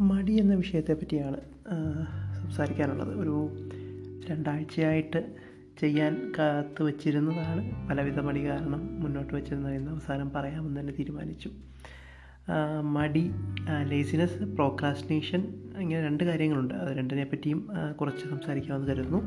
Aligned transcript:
മടി 0.00 0.32
എന്ന 0.32 0.54
വിഷയത്തെ 0.54 0.92
പറ്റിയാണ് 0.92 1.36
സംസാരിക്കാനുള്ളത്. 2.42 3.14
ഒരു 3.20 3.48
രണ്ടാഴ്ചയായിട്ട് 4.30 5.34
ചെയ്യാൻ 5.80 6.32
കാത്തു 6.38 6.84
വച്ചിരുന്നതാണ്. 6.84 7.88
പലവിധ 7.88 8.20
മടി 8.20 8.46
കാരണം 8.46 9.00
മുന്നോട്ട് 9.00 9.34
വെച്ചിരുന്ന 9.34 9.68
എന്ന് 9.68 9.90
അവസാനം 9.90 10.30
പറയാമെന്ന് 10.30 10.80
തന്നെ 10.80 10.92
തീരുമാനിച്ചു. 10.98 11.50
മടി 12.82 13.30
ലേസിനെസ് 13.88 14.42
പ്രോക്രാസ്റ്റിനേഷൻ 14.42 15.40
ഇങ്ങനെ 15.78 16.04
രണ്ട് 16.04 16.24
കാര്യങ്ങളുണ്ട്. 16.24 16.74
അത് 16.74 16.96
രണ്ടിനെ 16.96 17.24
പറ്റിയും 17.24 17.68
കുറച്ച് 18.00 18.28
സംസാരിക്കാമെന്ന് 18.28 18.88
കരുതുന്നു. 18.88 19.20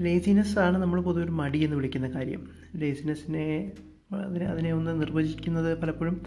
ലേസിനെസ് 0.00 0.58
ആണ് 0.58 0.78
നമ്മൾ 0.78 1.00
പൊതുവെ 1.00 1.24
മടി 1.24 1.58
എന്ന് 1.58 1.76
വിളിക്കുന്ന 1.76 2.08
കാര്യം. 2.08 2.48
ലേസിനെസ്സിനെ 2.76 3.72
അതിനെ 4.14 4.46
അതിനെ 4.46 4.72
ഒന്ന് 4.72 5.00
നിർവചിക്കുന്നത് 5.00 5.78
പലപ്പോഴും 5.80 6.20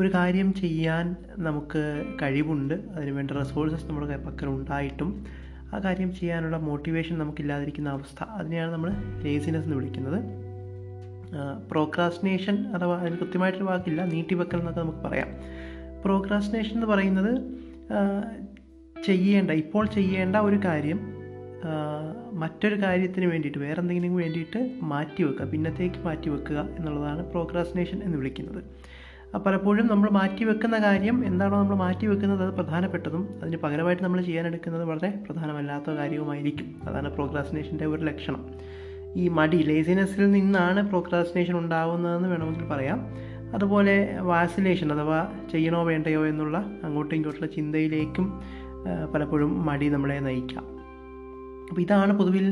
ഒരു 0.00 0.08
കാര്യം 0.14 0.54
ചെയ്യാൻ 0.54 1.16
നമുക്ക് 1.38 2.04
കഴിവുണ്ട്. 2.22 2.74
അതിന് 2.74 3.10
വേണ്ട 3.10 3.30
റിസോഴ്സസ് 3.30 3.86
നമ്മുടെ 3.86 4.16
പക്കൽ 4.16 4.46
ഉണ്ടായിട്ടും. 4.46 5.24
ആ 5.74 5.78
കാര്യം 5.78 6.14
ചെയ്യാനുള്ള 6.14 6.56
മോട്ടിവേഷൻ 6.56 7.18
നമുക്കില്ലാതിരിക്കുന്ന 7.18 7.88
അവസ്ഥ. 7.88 8.24
അതിനെയാണ് 8.24 8.72
നമ്മൾ 8.72 8.90
ലേസിനെസ് 9.22 9.64
എന്ന് 9.64 9.76
വിളിക്കുന്നത്. 9.76 10.18
പ്രോക്രാസ്റ്റിനേഷൻ 11.70 12.56
അഥവാ 12.66 12.98
അതിന് 12.98 13.16
കൃത്യമായിട്ടൊരു 13.16 13.64
വാക്കില്ല 13.64 14.04
നീട്ടിവെക്കൽ 14.04 14.58
എന്നൊക്കെ 14.58 14.80
നമുക്ക് 14.80 14.98
പറയാം. 14.98 15.28
പ്രോക്രാസ്റ്റിനേഷൻ 16.04 16.74
എന്ന് 16.74 16.86
പറയുന്നത് 16.86 17.32
ചെയ്യേണ്ട 19.06 19.50
ഇപ്പോൾ 19.50 19.86
ചെയ്യേണ്ട 19.86 20.36
ഒരു 20.36 20.60
കാര്യം 20.64 21.00
മറ്റൊരു 22.32 22.82
കാര്യത്തിന് 22.82 23.26
വേണ്ടിയിട്ട് 23.26 23.58
വേറെ 23.58 23.80
എന്തെങ്കിലും 23.80 24.16
വേണ്ടിയിട്ട് 24.16 24.78
മാറ്റി 24.82 25.22
വെക്കുക 25.22 25.46
പിന്നത്തേക്ക് 25.46 25.96
മാറ്റി 26.04 26.28
വെക്കുക 26.28 26.68
എന്നുള്ളതാണ് 26.78 27.30
പ്രോക്രാസ്റ്റിനേഷൻ 27.30 28.02
എന്ന് 28.02 28.18
വിളിക്കുന്നത്. 28.18 28.62
പലപ്പോഴും 29.44 29.86
നമ്മൾ 29.86 30.08
മാറ്റി 30.10 30.44
വെക്കുന്ന 30.44 30.76
കാര്യം 30.78 31.26
എന്താണോ 31.26 31.56
നമ്മൾ 31.62 31.76
മാറ്റി 31.76 32.06
വെക്കുന്നത് 32.06 32.42
അത് 32.44 32.52
പ്രധാനപ്പെട്ടതും 32.54 33.28
അതിന് 33.42 33.56
പകരമായിട്ട് 33.56 34.02
നമ്മൾ 34.02 34.20
ചെയ്യാനെടുക്കുന്നത് 34.22 34.84
വളരെ 34.84 35.10
പ്രധാനമല്ലാത്ത 35.26 35.90
കാര്യവുമായിരിക്കും. 35.90 36.68
അതാണ് 36.88 37.08
പ്രോഗ്രാസിനേഷന്റെ 37.14 37.86
ഒരു 37.86 38.02
ലക്ഷണം. 38.04 38.42
ഈ 39.16 39.28
മടി 39.28 39.56
ലേസിനെസ്സിൽ 39.56 40.30
നിന്നാണ് 40.30 40.88
പ്രോക്രാസ്റ്റിനേഷൻ 40.88 41.58
ഉണ്ടാകുന്നതെന്ന് 41.58 42.28
വേണമെങ്കിൽ 42.28 42.64
പറയാം. 42.64 43.00
അതുപോലെ 43.54 44.18
വാസിലേഷൻ 44.20 44.92
അഥവാ 44.92 45.32
ചെയ്യണോ 45.52 45.84
വേണ്ടയോ 45.84 46.26
എന്നുള്ള 46.26 46.58
അങ്ങോട്ടും 46.58 47.14
ഇങ്ങോട്ടുള്ള 47.14 47.46
ചിന്തയിലേക്കും 47.46 48.40
പലപ്പോഴും 49.14 49.66
മടി 49.66 49.88
നമ്മളെ 49.88 50.18
നയിക്കാം. 50.20 50.64
അപ്പോൾ 51.68 51.80
ഇതാണ് 51.80 52.18
പൊതുവിൽ 52.18 52.48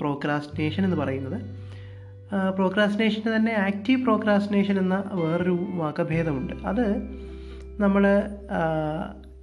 പ്രോക്രാസ്റ്റിനേഷൻ 0.00 0.84
എന്ന് 0.84 0.96
പറയുന്നത്. 0.96 1.61
പ്രോക്രാസ്റ്റിനേഷന് 2.56 3.36
തന്നെ 3.36 3.52
ആക്റ്റീവ് 3.52 4.02
പ്രോക്രാസ്റ്റിനേഷൻ 4.02 4.78
എന്ന 4.78 4.96
വേറൊരു 5.12 5.56
വാക്കഭേദമുണ്ട്. 5.74 6.54
അത് 6.66 6.86
നമ്മൾ 7.80 8.22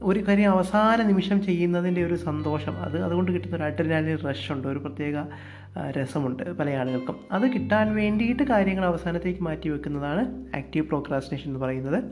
ഒരു 0.04 0.20
കാര്യം 0.20 0.52
അവസാന 0.52 1.04
നിമിഷം 1.04 1.44
ചെയ്യുന്നതിന്റെ 1.44 2.04
ഒരു 2.04 2.16
സന്തോഷം. 2.16 2.76
അത് 2.78 2.98
അതുകൊണ്ട് 3.04 3.32
കിട്ടുന്ന 3.32 3.56
ഒരു 3.56 3.64
അഡ്രിനാലിൻ 3.64 4.18
റഷ് 4.30 4.52
ഉണ്ട്. 4.52 4.68
ഒരു 4.68 4.80
പ്രത്യേക 4.80 5.26
രസമുണ്ട് 5.98 6.58
പല 6.58 6.70
ആളുകൾക്കും. 6.70 7.16
അത് 7.32 7.54
കിട്ടാൻ 7.54 7.96
വേണ്ടിയിട്ട് 7.96 8.44
കാര്യങ്ങൾ 8.44 8.86
അവസാനത്തേക്ക് 8.86 9.42
മാറ്റി 9.42 9.70
വെക്കുന്നതാണ് 9.70 10.24
ആക്റ്റീവ് 10.58 10.88
പ്രോക്രാസ്റ്റിനേഷൻ 10.88 11.48
എന്ന് 11.50 11.60
പറയുന്നത്. 11.60 12.04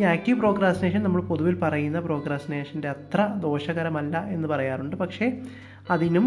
ഈ 0.00 0.02
ആക്റ്റീവ് 0.02 0.38
പ്രോക്രാസ്റ്റിനേഷൻ 0.38 1.02
നമ്മൾ 1.02 1.22
പൊതുവിൽ 1.22 1.54
പറയുന്ന 1.54 2.00
പ്രോക്രാസ്റ്റിനേഷന്റെ 2.00 2.88
അത്ര 2.88 3.20
ദോഷകരമല്ല 3.42 4.24
എന്ന് 4.24 4.48
പറയാറുണ്ട്. 4.48 4.96
പക്ഷേ 4.96 5.26
അതിനും 5.90 6.26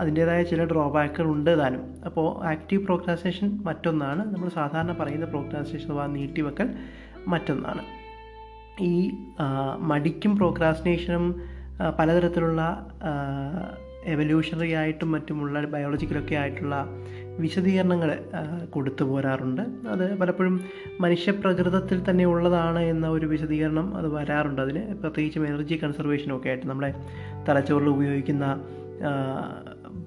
അതിന്റേതായ 0.00 0.42
ചില 0.42 0.64
ഡ്രോബാക്കുകൾ 0.64 1.26
ഉണ്ട് 1.30 1.50
താനും. 1.60 1.82
അപ്പോൾ 2.04 2.26
ആക്റ്റീവ് 2.52 2.82
പ്രോക്രാസേഷൻ 2.84 3.48
മറ്റൊന്നാണ്. 3.66 4.22
നമ്മൾ 4.34 4.48
സാധാരണ 4.48 4.92
പറയുന്ന 5.00 5.26
പ്രോക്രാസേഷൻ 5.26 5.88
അഥവാ 5.88 6.06
നീട്ടിവെക്കൽ 6.06 6.68
മറ്റൊന്നാണ്. 7.28 7.82
ഈ 8.80 8.94
മടിക്കും 9.90 10.36
പ്രോക്രാസിനേഷനും 10.36 11.24
പലതരത്തിലുള്ള 11.98 12.62
എവല്യൂഷണറി 14.04 14.72
ആയിട്ടും 14.72 15.12
മറ്റുമുള്ള 15.12 15.64
ബയോളജിക്കലൊക്കെ 15.74 16.34
ആയിട്ടുള്ള 16.34 16.76
വിശദീകരണങ്ങൾ 17.38 18.18
കൊടുത്തു 18.70 19.04
പോരാറുണ്ട്. 19.04 19.62
അത് 19.88 20.18
പലപ്പോഴും 20.18 20.60
മനുഷ്യപ്രകൃതത്തിൽ 21.00 22.10
തന്നെ 22.10 22.24
ഉള്ളതാണ് 22.24 22.78
എന്ന 22.78 23.08
ഒരു 23.08 23.26
വിശദീകരണം 23.26 23.96
അത് 23.96 24.08
വരാറുണ്ട്. 24.08 24.60
അതിന് 24.62 24.94
പ്രത്യേകിച്ചും 24.94 25.46
എനർജി 25.46 25.80
കൺസർവേഷനൊക്കെ 25.82 26.48
ആയിട്ട് 26.48 26.66
നമ്മുടെ 26.66 26.94
തലച്ചോറിൽ 27.48 27.88
ഉപയോഗിക്കുന്ന 27.88 28.64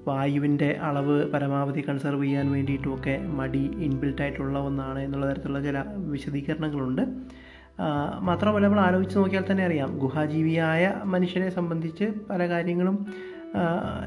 വായുവിന്റെ 0.06 0.78
അളവ് 0.82 1.30
പരമാവധി 1.32 1.84
കൺസർവ് 1.88 2.24
ചെയ്യാൻ 2.24 2.52
വേണ്ടിയിട്ടുമൊക്കെ 2.52 3.18
മടി 3.18 3.58
ഇൻബിൽട്ടായിട്ടുള്ള 3.58 4.58
ഒന്നാണ് 4.58 4.98
എന്നുള്ള 4.98 5.32
തരത്തിലുള്ള 5.32 5.60
ചില 5.60 5.84
വിശദീകരണങ്ങളുണ്ട്. 5.96 7.02
മാത്രമല്ല 8.18 8.66
നമ്മൾ 8.66 8.80
ആലോചിച്ച് 8.80 9.18
നോക്കിയാൽ 9.18 9.44
തന്നെ 9.50 9.64
അറിയാം. 9.64 9.98
ഗുഹാജീവിയായ 9.98 10.94
മനുഷ്യനെ 11.04 11.50
സംബന്ധിച്ച് 11.50 12.04
പല 12.30 12.48
കാര്യങ്ങളും 12.48 13.06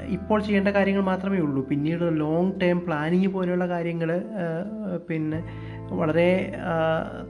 ഇപ്പോൾ 0.07 0.41
ചെയ്യേണ്ട 0.41 0.67
കാര്യങ്ങൾ 0.67 1.01
മാത്രമേ 1.01 1.39
ഉള്ളൂ. 1.39 1.67
പിന്നീട് 1.67 2.19
ലോങ് 2.19 2.61
ടേം 2.61 2.85
പ്ലാനിങ് 2.85 3.27
പോലെയുള്ള 3.27 3.67
കാര്യങ്ങൾ 3.67 4.21
പിന്നെ 5.09 5.43
വളരെ 5.91 6.55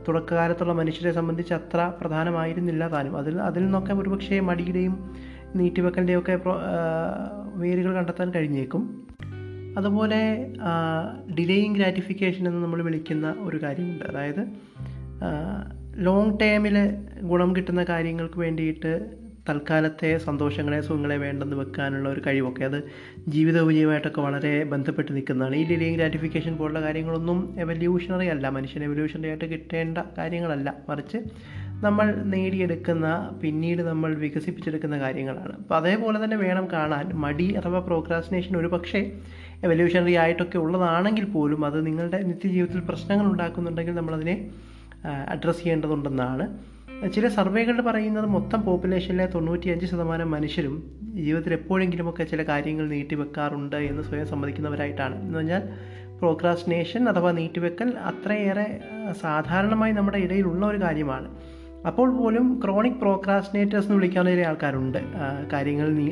തുടക്കകാലത്തുള്ള 0.07 0.73
മനുഷ്യരെ 0.73 1.11
സംബന്ധിച്ച് 1.11 1.53
അത്ര 1.53 1.93
പ്രധാനമായിരുന്നില്ല 2.01 2.87
താനും. 2.87 3.17
അതിൽ 3.17 3.39
അതിൽ 3.39 3.63
നിന്നൊക്കെ 3.63 3.93
ഒരുപക്ഷെ 3.93 4.39
മടിയുടെയും 4.39 5.15
നീട്ടിവെക്കലിന്റെയും 5.55 6.19
ഒക്കെ 6.19 6.39
വേരുകൾ 7.55 7.93
കണ്ടെത്താൻ 7.93 8.31
കഴിഞ്ഞേക്കും. 8.31 9.07
അതുപോലെ 9.77 10.47
ഡിലേയിങ് 11.39 11.75
ഗ്രാറ്റിഫിക്കേഷൻ 11.75 12.47
എന്ന് 12.47 12.63
നമ്മൾ 12.63 12.81
വിളിക്കുന്ന 12.81 13.35
ഒരു 13.39 13.63
കാര്യമുണ്ട്. 13.63 14.05
അതായത് 14.05 14.43
ലോങ് 15.95 16.39
ടേമിൽ 16.41 16.77
ഗുണം 17.21 17.55
കിട്ടുന്ന 17.55 17.83
കാര്യങ്ങൾക്ക് 17.83 18.39
വേണ്ടിയിട്ട് 18.39 19.19
തൽക്കാലത്തെ 19.50 20.17
സന്തോഷങ്ങളെ 20.17 20.81
സുഖങ്ങളെ 20.81 21.17
വേണ്ടെന്ന് 21.17 21.55
വെക്കാനുള്ള 21.55 22.09
ഒരു 22.09 22.22
കഴിവൊക്കെ 22.27 22.63
അത് 22.63 22.79
ജീവിതോപജീവമായിട്ടൊക്കെ 23.27 24.22
വളരെ 24.22 24.63
ബന്ധപ്പെട്ട് 24.63 25.16
നിൽക്കുന്നതാണ്. 25.16 25.55
ഈ 25.55 25.63
ഡിലേയും 25.69 25.95
ഗ്രാറ്റിഫിക്കേഷൻ 25.95 26.57
പോലുള്ള 26.57 26.81
കാര്യങ്ങളൊന്നും 26.81 27.55
എവല്യൂഷണറി 27.59 28.25
അല്ല. 28.25 28.50
മനുഷ്യൻ 28.50 28.83
എവല്യൂഷണറി 28.83 29.27
ആയിട്ട് 29.27 29.45
കിട്ടേണ്ട 29.45 29.97
കാര്യങ്ങളല്ല. 30.17 30.73
മറിച്ച് 30.89 31.17
നമ്മൾ 31.85 32.16
നേടിയെടുക്കുന്ന 32.16 33.07
പിന്നീട് 33.44 33.81
നമ്മൾ 33.81 34.16
വികസിപ്പിച്ചെടുക്കുന്ന 34.16 35.00
കാര്യങ്ങളാണ്. 35.00 35.53
അപ്പോൾ 35.53 35.75
അതേപോലെ 35.75 36.23
തന്നെ 36.23 36.38
വേണം 36.38 36.71
കാണാൻ. 36.71 37.11
മടി 37.16 37.53
അഥവാ 37.53 37.79
പ്രോക്രാസ്റ്റിനേഷൻ 37.79 38.57
ഒരു 38.57 38.67
പക്ഷേ 38.67 39.11
എവല്യൂഷണറി 39.63 40.13
ആയിട്ടൊക്കെ 40.13 40.57
ഉള്ളതാണെങ്കിൽ 40.57 41.25
പോലും 41.25 41.66
അത് 41.66 41.85
നിങ്ങളുടെ 41.85 42.19
നിത്യജീവിതത്തിൽ 42.23 42.79
പ്രശ്നങ്ങൾ 42.79 43.25
ഉണ്ടാക്കുന്നുണ്ടെങ്കിൽ 43.25 43.95
നമ്മളതിനെ 43.95 44.35
അഡ്രസ്സ് 45.29 45.61
ചെയ്യേണ്ടതുണ്ടെന്നാണ്. 45.63 46.45
ചില 47.07 47.27
സർവേകൾ 47.27 47.81
പറയുന്നത് 47.81 48.25
മൊത്തം 48.25 48.61
പോപ്പുലേഷനിലെ 48.61 49.25
തൊണ്ണൂറ്റിയഞ്ച് 49.25 49.85
ശതമാനം 49.85 50.31
മനുഷ്യരും 50.31 50.97
ജീവിതത്തിൽ 51.01 51.53
എപ്പോഴെങ്കിലുമൊക്കെ 51.53 52.23
ചില 52.23 52.43
കാര്യങ്ങൾ 52.43 52.89
നീട്ടിവെക്കാറുണ്ട് 52.89 53.75
എന്ന് 53.75 54.03
സ്വയം 54.03 54.27
സമ്മതിക്കുന്നവരായിട്ടാണ്. 54.27 55.21
എന്ന് 55.21 55.38
പറഞ്ഞാൽ 55.38 55.63
പ്രോക്രാസ്റ്റിനേഷൻ 56.19 57.09
അഥവാ 57.09 57.31
നീട്ടിവെക്കൽ 57.31 57.89
അത്രയേറെ 57.89 58.79
സാധാരണമായി 59.21 59.91
നമ്മുടെ 59.91 60.17
ഇടയിലുള്ള 60.17 60.65
ഒരു 60.65 60.81
കാര്യമാണ്. 60.81 61.35
അപ്പോൾ 61.88 62.17
പോലും 62.17 62.61
ക്രോണിക് 62.63 62.93
പ്രോക്രാസ്റ്റിനേറ്റേഴ്സ് 62.93 63.88
എന്ന് 63.88 63.97
വിളിക്കാവുന്ന 63.97 64.35
ചില 64.35 64.45
ആൾക്കാരുണ്ട്. 64.47 64.97
കാര്യങ്ങൾ 65.53 65.89
നീ 65.89 66.11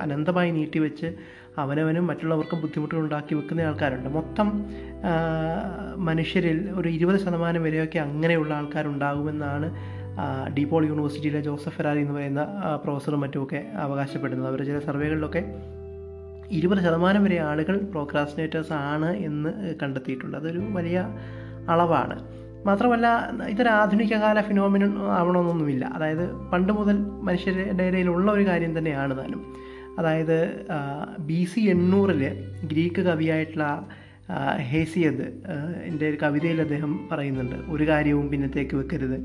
അനന്തമായി 0.00 0.50
നീട്ടിവെച്ച് 0.50 1.14
അവനവനും 1.58 2.06
മറ്റുള്ളവർക്കും 2.06 2.60
ബുദ്ധിമുട്ടുകൾ 2.60 3.00
ഉണ്ടാക്കി 3.00 3.34
വെക്കുന്ന 3.34 3.60
ആൾക്കാരുണ്ട്. 3.60 4.08
മൊത്തം 4.08 4.64
മനുഷ്യരിൽ 5.96 6.70
ഒരു 6.70 6.88
ഇരുപത് 6.88 7.20
ശതമാനം 7.20 7.62
വരെയൊക്കെ 7.62 7.98
അങ്ങനെയുള്ള 7.98 8.54
ആൾക്കാരുണ്ടാകുമെന്നാണ് 8.54 10.03
ഡീപോൾ 10.58 10.86
യൂണിവേഴ്സിറ്റിയിലെ 10.86 11.40
ജോസഫ് 11.40 11.76
ഫെറാരി 11.76 12.00
എന്ന് 12.00 12.14
പറയുന്ന 12.14 12.42
പ്രൊഫസറും 12.84 13.20
മറ്റുമൊക്കെ 13.20 13.60
അവകാശപ്പെടുന്നത്. 13.74 14.48
അവർ 14.48 14.64
ചില 14.64 14.78
സർവേകളിലൊക്കെ 14.78 15.54
ഇരുപത് 16.50 16.78
ശതമാനം 16.78 17.24
വരെ 17.24 17.38
ആളുകൾ 17.38 17.76
പ്രോക്രാസ്റ്റിനേറ്റേഴ്സ് 17.78 18.72
ആണ് 18.72 19.16
എന്ന് 19.16 19.74
കണ്ടെത്തിയിട്ടുണ്ട്. 19.82 20.36
അതൊരു 20.36 20.58
വലിയ 20.58 20.98
അളവാണ്. 21.68 22.16
മാത്രമല്ല 22.66 23.30
ഇതൊരു 23.48 23.68
ആധുനിക 23.68 24.14
കാല 24.14 24.40
ഫിനോമിനൻ 24.40 24.98
ആവണമെന്നൊന്നുമില്ല. 24.98 25.84
അതായത് 25.84 26.34
പണ്ട് 26.52 26.72
മുതൽ 26.72 26.96
മനുഷ്യരുടെ 26.98 27.84
ഇടയിലുള്ള 27.84 28.32
ഒരു 28.32 28.46
കാര്യം 28.46 28.78
തന്നെയാണ് 28.78 29.18
താനും. 29.18 29.42
അതായത് 29.98 30.66
ബി 31.18 31.44
സി 31.44 31.60
എണ്ണൂറിൽ 31.60 32.22
ഗ്രീക്ക് 32.64 33.00
കവിയായിട്ടുള്ള 33.00 33.86
ഹേസിയത് 34.70 35.26
എന്റെ 35.84 36.16
കവിതയിൽ 36.22 36.60
അദ്ദേഹം 36.60 37.08
പറയുന്നുണ്ട് 37.12 37.56
ഒരു 37.56 37.88
കാര്യവും 37.88 38.28
പിന്നത്തേക്ക് 38.28 38.76
വെക്കരുത്. 38.76 39.18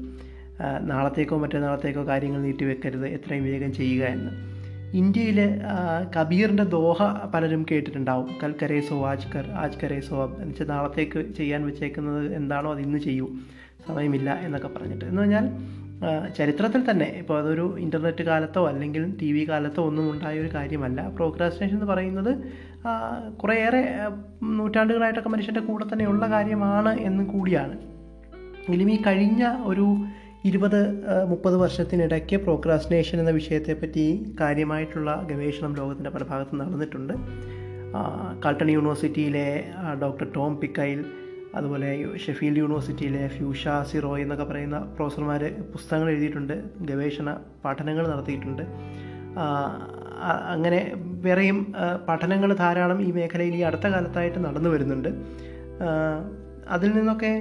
നാളത്തേക്കോ 0.82 1.38
മറ്റന്നാളത്തേക്കോ 1.38 2.08
കാര്യങ്ങൾ 2.08 2.42
നീട്ടിവെക്കരുത് 2.42 3.08
എത്രയും 3.08 3.44
വേഗം 3.44 3.74
ചെയ്യുക 3.74 4.06
എന്ന്. 4.06 4.32
ഇന്ത്യയിലെ 4.98 5.62
കബീറിന്റെ 6.16 6.64
ദോഹ 6.64 6.98
പലരും 7.34 7.66
കേട്ടിട്ടുണ്ടാവും. 7.72 8.30
കൽ 8.44 8.54
കരേസോ 8.62 9.06
ആജ് 9.06 9.28
കർ 9.36 9.46
ആജ് 9.52 9.78
കരേസോ 9.84 10.26
എന്ന് 10.26 10.48
വെച്ചാൽ 10.48 10.66
നാളത്തേക്ക് 10.66 11.26
ചെയ്യാൻ 11.38 11.66
വെച്ചേക്കുന്നത് 11.66 12.34
എന്താണോ 12.36 12.72
അത് 12.72 12.80
ഇന്ന് 12.80 13.00
ചെയ്യൂ. 13.00 13.30
സമയമില്ല 13.88 14.40
എന്നൊക്കെ 14.42 14.68
പറഞ്ഞിട്ട്. 14.68 15.06
എന്ന് 15.06 15.22
പറഞ്ഞാൽ 15.22 15.46
ചരിത്രത്തിൽ 16.38 16.90
തന്നെ 16.90 17.06
ഇപ്പോൾ 17.06 17.40
അതൊരു 17.40 17.76
ഇന്റർനെറ്റ് 17.80 18.24
കാലത്തോ 18.24 18.68
അല്ലെങ്കിൽ 18.68 19.18
ടി 19.22 19.32
വി 19.32 19.50
കാലത്തോ 19.50 19.86
ഒന്നും 19.86 20.12
ഉണ്ടായ 20.12 20.40
ഒരു 20.40 20.50
കാര്യമല്ല. 20.54 21.08
പ്രോക്രാസ്റ്റിനേഷൻ 21.10 21.76
എന്ന് 21.76 21.86
പറയുന്നത് 21.86 22.34
കുറേയേറെ 23.38 23.82
നൂറ്റാണ്ടുകളായിട്ടൊക്കെ 24.44 25.30
മനുഷ്യന്റെ 25.30 25.60
കൂടെ 25.60 25.86
തന്നെയുള്ള 25.86 26.26
കാര്യമാണ് 26.30 27.00
എന്നും 27.00 27.26
കൂടിയാണ്. 27.26 27.76
എങ്കിലും 28.68 28.92
ഈ 28.92 29.02
കഴിഞ്ഞ 29.08 29.44
ഒരു 29.66 29.86
ഇരുപത് 30.48 30.82
മുപ്പത് 31.28 31.56
വർഷത്തിനിടയ്ക്ക് 31.56 32.36
പ്രോക്രാസ്റ്റിനേഷൻ 32.36 33.20
എന്ന 33.20 33.32
വിഷയത്തെപ്പറ്റി 33.32 34.36
കാര്യമായിട്ടുള്ള 34.42 35.28
ഗവേഷണം 35.32 35.76
ലോകത്തിന്റെ 35.76 36.10
പല 36.10 36.24
ഭാഗത്തും 36.24 36.58
നടന്നിട്ടുണ്ട്. 36.58 37.14
കാൾട്ടൺ 38.46 38.70
യൂണിവേഴ്സിറ്റിയിലെ 38.70 39.48
ഡോക്ടർ 40.02 40.28
ടോം 40.36 40.54
പിക്കൈൽ 40.62 41.06
അതുപോലെ 41.56 41.90
ഷെഫീൽഡ് 42.26 42.58
യൂണിവേഴ്സിറ്റിയിലെ 42.58 43.28
ഫ്യൂഷ 43.28 43.68
സിറോയ് 43.92 44.22
എന്നൊക്കെ 44.22 44.44
പറയുന്ന 44.44 44.80
പ്രൊഫസർമാർ 44.80 45.44
പുസ്തകങ്ങൾ 45.74 46.10
എഴുതിയിട്ടുണ്ട് 46.10 46.56
ഗവേഷണ 46.82 47.38
പഠനങ്ങൾ 47.66 48.08
നടത്തിയിട്ടുണ്ട്. 48.12 48.64
അങ്ങനെ 50.54 50.96
വേറെയും 51.26 51.60
പഠനങ്ങൾ 52.10 52.54
ധാരാളം 52.54 53.02
ഈ 53.02 53.12
മേഖലയിൽ 53.12 53.56
ഈ 53.56 53.62
അടുത്ത 53.62 53.88
കാലത്തായിട്ട് 53.88 54.40
നടന്നു 54.46 54.70
വരുന്നുണ്ട്. 54.70 55.10
അതിൽ 56.70 56.90
നിന്നൊക്കെ 56.96 57.34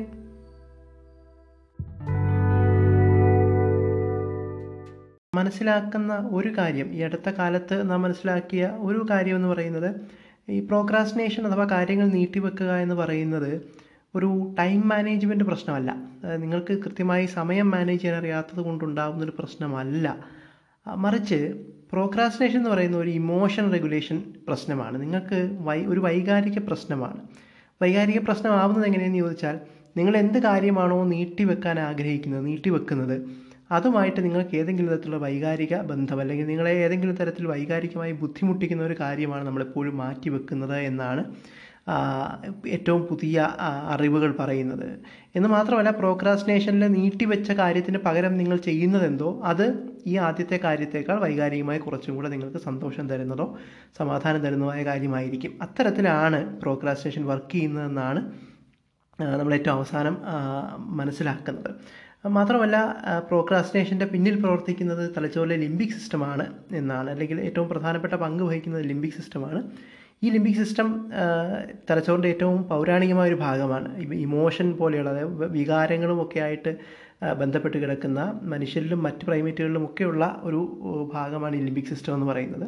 മനസ്സിലാക്കുന്ന 5.38 6.12
ഒരു 6.32 6.50
കാര്യം 6.58 6.88
ഈ 6.94 7.00
അടുത്ത 7.00 7.28
കാലത്ത് 7.30 7.76
നാം 7.90 8.00
മനസ്സിലാക്കിയ 8.02 8.64
ഒരു 8.78 9.00
കാര്യം 9.10 9.36
എന്ന് 9.36 9.48
പറയുന്നത് 9.48 9.90
ഈ 10.48 10.58
പ്രോക്രാസ്റ്റിനേഷൻ 10.66 11.42
അഥവാ 11.46 11.64
കാര്യങ്ങൾ 11.64 12.06
നീട്ടിവെക്കുക 12.08 12.72
എന്ന് 12.84 12.94
പറയുന്നത് 12.94 13.52
ഒരു 14.14 14.28
ടൈം 14.58 14.80
മാനേജ്മെന്റ് 14.88 15.44
പ്രശ്നമല്ല. 15.44 15.90
നിങ്ങൾക്ക് 16.36 16.74
കൃത്യമായി 16.84 17.26
സമയം 17.26 17.70
മാനേജ് 17.70 18.00
ചെയ്യാൻ 18.02 18.18
അറിയാത്തത് 18.20 18.60
കൊണ്ടുണ്ടാകുന്ന 18.60 19.24
ഒരു 19.24 19.34
പ്രശ്നമല്ല. 19.38 20.06
മറിച്ച് 20.96 21.40
പ്രോക്രാസ്റ്റിനേഷൻ 21.92 22.58
എന്ന് 22.58 22.70
പറയുന്ന 22.70 22.96
ഒരു 22.96 23.10
ഇമോഷൻ 23.10 23.66
റെഗുലേഷൻ 23.72 24.16
പ്രശ്നമാണ്. 24.48 24.96
നിങ്ങൾക്ക് 25.02 25.40
വൈ 25.60 25.78
ഒരു 25.92 26.00
വൈകാരിക 26.00 26.58
പ്രശ്നമാണ്. 26.58 27.20
വൈകാരിക 27.82 28.18
പ്രശ്നമാവുന്നത് 28.18 28.86
എങ്ങനെയെന്ന് 28.86 29.18
ചോദിച്ചാൽ 29.18 29.56
നിങ്ങൾ 29.96 30.14
എന്ത് 30.16 30.38
കാര്യമാണോ 30.38 30.98
നീട്ടിവെക്കാൻ 31.04 31.76
ആഗ്രഹിക്കുന്നത് 31.80 32.46
നീട്ടിവെക്കുന്നത് 32.46 33.16
അതുമായിട്ട് 33.70 34.20
നിങ്ങൾക്ക് 34.24 34.56
ഏതെങ്കിലും 34.56 34.90
തരത്തിലുള്ള 34.90 35.20
വൈകാരിക 35.26 35.74
ബന്ധം 35.90 36.20
അല്ലെങ്കിൽ 36.20 36.46
നിങ്ങളെ 36.46 36.72
ഏതെങ്കിലും 36.84 37.14
തരത്തിൽ 37.14 37.46
വൈകാരികമായി 37.46 38.12
ബുദ്ധിമുട്ടിക്കുന്ന 38.12 38.82
ഒരു 38.82 38.96
കാര്യമാണ് 39.00 39.46
നമ്മളെപ്പോഴും 39.46 39.96
മാറ്റിവെക്കുന്നത് 39.96 40.78
എന്നാണ് 40.90 41.24
ഏറ്റവും 42.76 43.02
പുതിയ 43.06 43.36
അറിവുകൾ 43.92 44.30
പറയുന്നത്. 44.40 44.88
എന്ന് 45.36 45.48
മാത്രമല്ല 45.48 45.90
പ്രോക്രാസ്റ്റിനേഷനിൽ 45.90 46.86
നീട്ടിവെച്ച 46.96 47.50
കാര്യത്തിന് 47.52 47.98
പകരം 47.98 48.34
നിങ്ങൾ 48.38 48.56
ചെയ്യുന്നതെന്തോ 48.68 49.30
അത് 49.44 49.64
ഈ 50.06 50.16
ആദ്യത്തെ 50.26 50.56
കാര്യത്തേക്കാൾ 50.64 51.16
വൈകാരികമായി 51.20 51.78
കുറച്ചും 51.78 52.16
കൂടെ 52.16 52.28
നിങ്ങൾക്ക് 52.28 52.58
സന്തോഷം 52.58 53.06
തരുന്നതോ 53.12 53.46
സമാധാനം 53.98 54.40
തരുന്നതോ 54.40 54.74
കാര്യമായിരിക്കും. 54.90 55.58
അത്തരത്തിലാണ് 55.62 56.40
പ്രോക്രാസ്റ്റിനേഷൻ 56.62 57.24
വർക്ക് 57.32 57.52
ചെയ്യുന്നതെന്നാണ് 57.52 58.22
നമ്മൾ 59.38 59.52
ഏറ്റവും 59.54 59.76
അവസാനം 59.76 60.16
മനസ്സിലാക്കുന്നത്. 61.00 61.70
മാത്രമല്ല 62.36 62.76
പ്രോക്രാസ്റ്റിനേഷന്റെ 63.28 64.06
പിന്നിൽ 64.12 64.36
പ്രവർത്തിക്കുന്നത് 64.42 65.02
തലച്ചോറിലെ 65.16 65.56
ലിംബിക് 65.56 65.94
സിസ്റ്റമാണ് 65.96 66.44
എന്നാണ് 66.80 67.08
അല്ലെങ്കിൽ 67.10 67.38
ഏറ്റവും 67.40 67.68
പ്രധാനപ്പെട്ട 67.68 68.14
പങ്ക് 68.14 68.42
വഹിക്കുന്നത് 68.42 68.84
ലിംബിക് 68.84 69.16
സിസ്റ്റമാണ് 69.18 69.60
ഈ 70.24 70.30
ലിംബിക് 70.30 70.60
സിസ്റ്റം 70.60 70.88
തലച്ചോറിന്റെ 71.90 72.28
ഏറ്റവും 72.28 72.60
പൗരാണികമായ 72.70 73.28
ഒരു 73.28 73.38
ഭാഗമാണ്. 73.46 73.88
ഇമോഷൻ 74.28 74.68
പോലെയുള്ള 74.76 75.10
അതായത് 75.10 75.52
വികാരങ്ങളും 75.58 76.20
ഒക്കെ 76.22 76.40
ആയിട്ട് 76.40 76.72
ബന്ധപ്പെട്ട് 77.42 77.78
കിടക്കുന്ന 77.82 78.20
മനുഷ്യരിലും 78.54 79.00
മറ്റ് 79.02 79.26
പ്രൈമേറ്റുകളിലും 79.26 79.84
ഒക്കെയുള്ള 79.84 80.24
ഒരു 80.42 80.60
ഭാഗമാണ് 81.14 81.56
ഈ 81.56 81.62
ലിംബിക് 81.68 81.90
സിസ്റ്റം 81.92 82.14
എന്ന് 82.14 82.26
പറയുന്നത്. 82.26 82.66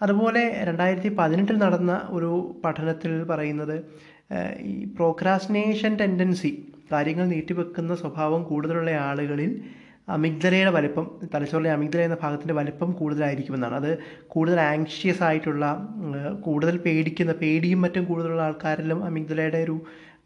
അതുപോലെ 0.00 0.42
രണ്ടായിരത്തി 0.64 1.08
പതിനെട്ടിൽ 1.08 1.56
നടന്ന 1.56 2.08
ഒരു 2.10 2.30
പഠനത്തിൽ 2.64 3.12
പറയുന്നത് 3.24 3.76
ഈ 4.62 4.74
പ്രോക്രാസ്റ്റിനേഷൻ 4.94 5.96
ടെൻഡൻസി 5.96 6.50
കാര്യങ്ങൾ 6.92 7.24
നീട്ടിവെക്കുന്ന 7.24 7.94
സ്വഭാവം 7.94 8.42
കൂടുതലുള്ള 8.44 8.90
ആളുകളിൽ 8.90 9.50
അമിഗ്ദലയുടെ 10.08 10.70
വലിപ്പം 10.70 11.06
തലച്ചോറിലെ 11.34 11.70
അമിഗ്ദല 11.70 12.00
എന്ന 12.00 12.16
ഭാഗത്തിന്റെ 12.22 12.54
വലിപ്പം 12.54 12.92
കൂടുതലായിരിക്കുമെന്നാണ്. 12.92 13.74
അത് 13.74 13.90
കൂടുതൽ 14.28 14.60
ആങ്ഷ്യസ് 14.60 15.22
ആയിട്ടുള്ള 15.22 15.64
കൂടുതൽ 16.40 16.76
പേടിക്കുന്ന 16.78 17.32
പേടിയും 17.32 17.80
മറ്റും 17.80 18.04
കൂടുതലുള്ള 18.04 18.42
ആൾക്കാരിലും 18.42 19.04
അമിഗ്ദലയുടെ 19.04 19.60
ഒരു 19.64 19.76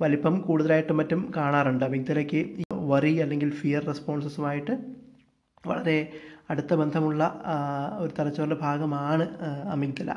വലിപ്പം 0.00 0.36
കൂടുതലായിട്ടും 0.40 0.96
മറ്റും 0.96 1.32
കാണാറുണ്ട്. 1.36 1.84
അമിഗ്ദലയ്ക്ക് 1.84 2.40
വറി 2.92 3.12
അല്ലെങ്കിൽ 3.24 3.50
ഫിയർ 3.50 3.82
റെസ്പോൺസസുമായിട്ട് 3.84 4.74
വളരെ 5.66 5.98
അടുത്ത 6.50 6.74
ബന്ധമുള്ള 6.74 7.22
ഒരു 7.98 8.12
തലച്ചോറിന്റെ 8.18 8.56
ഭാഗമാണ് 8.56 9.26
അമിഗ്ദല. 9.68 10.10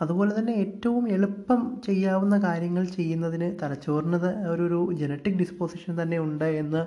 അതുപോലെ 0.00 0.38
തന്നെ 0.38 0.52
ഏറ്റവും 0.52 1.04
എളുപ്പം 1.08 1.60
ചെയ്യാവുന്ന 1.86 2.36
കാര്യങ്ങൾ 2.38 2.84
ചെയ്യുന്നതിന് 2.84 3.48
തലച്ചോറിന് 3.62 4.30
ഒരു 4.54 4.92
ജനറ്റിക് 4.92 5.38
ഡിസ്പോസിഷൻ 5.38 6.02
തന്നെ 6.02 6.18
ഉണ്ട് 6.18 6.44
എന്ന 6.44 6.78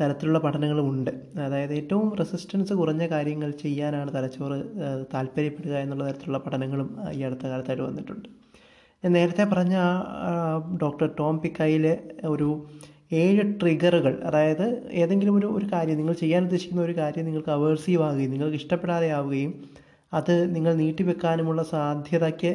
തരത്തിലുള്ള 0.00 0.38
പഠനങ്ങളുമുണ്ട് 0.38 1.10
അതായത് 1.44 1.72
ഏറ്റവും 1.72 2.14
റെസിസ്റ്റൻസ് 2.14 2.72
കുറഞ്ഞ 2.72 3.06
കാര്യങ്ങൾ 3.06 3.50
ചെയ്യാനാണ് 3.50 4.14
തലച്ചോറ് 4.14 4.58
താല്പര്യപ്പെടുക 5.14 5.74
എന്നുള്ള 5.74 6.04
തരത്തിലുള്ള 6.08 6.38
പഠനങ്ങളും 6.38 6.96
ഈ 7.12 7.22
അടുത്ത 7.22 7.44
കാലത്തായിട്ട് 7.46 7.82
വന്നിട്ടുണ്ട്. 7.82 8.28
ഞാൻ 9.04 9.12
നേരത്തെ 9.12 9.44
പറഞ്ഞ 9.44 9.76
ഡോക്ടർ 10.82 11.10
ടോം 11.18 11.40
പിക്കായിലെ 11.40 11.94
ഒരു 12.24 12.48
ഏഴ് 13.12 13.42
ട്രിഗറുകൾ 13.60 14.14
അതായത് 14.24 14.66
ഏതെങ്കിലും 14.92 15.34
ഒരു 15.38 15.46
ഒരു 15.46 15.66
കാര്യം 15.72 15.96
നിങ്ങൾ 15.96 16.12
ചെയ്യാൻ 16.12 16.42
ഉദ്ദേശിക്കുന്ന 16.44 16.82
ഒരു 16.82 16.92
കാര്യം 16.92 17.24
നിങ്ങൾക്ക് 17.24 17.50
അവേഴ്സീവ് 17.50 18.02
ആവുകയും 18.02 18.30
നിങ്ങൾക്ക് 18.30 18.58
ഇഷ്ടപ്പെടാതെ 18.62 19.08
ആവുകയും 19.10 19.52
അത് 20.12 20.34
നിങ്ങൾ 20.54 20.72
നീട്ടിവെക്കാനുമുള്ള 20.74 21.62
സാധ്യതയ്ക്ക് 21.62 22.52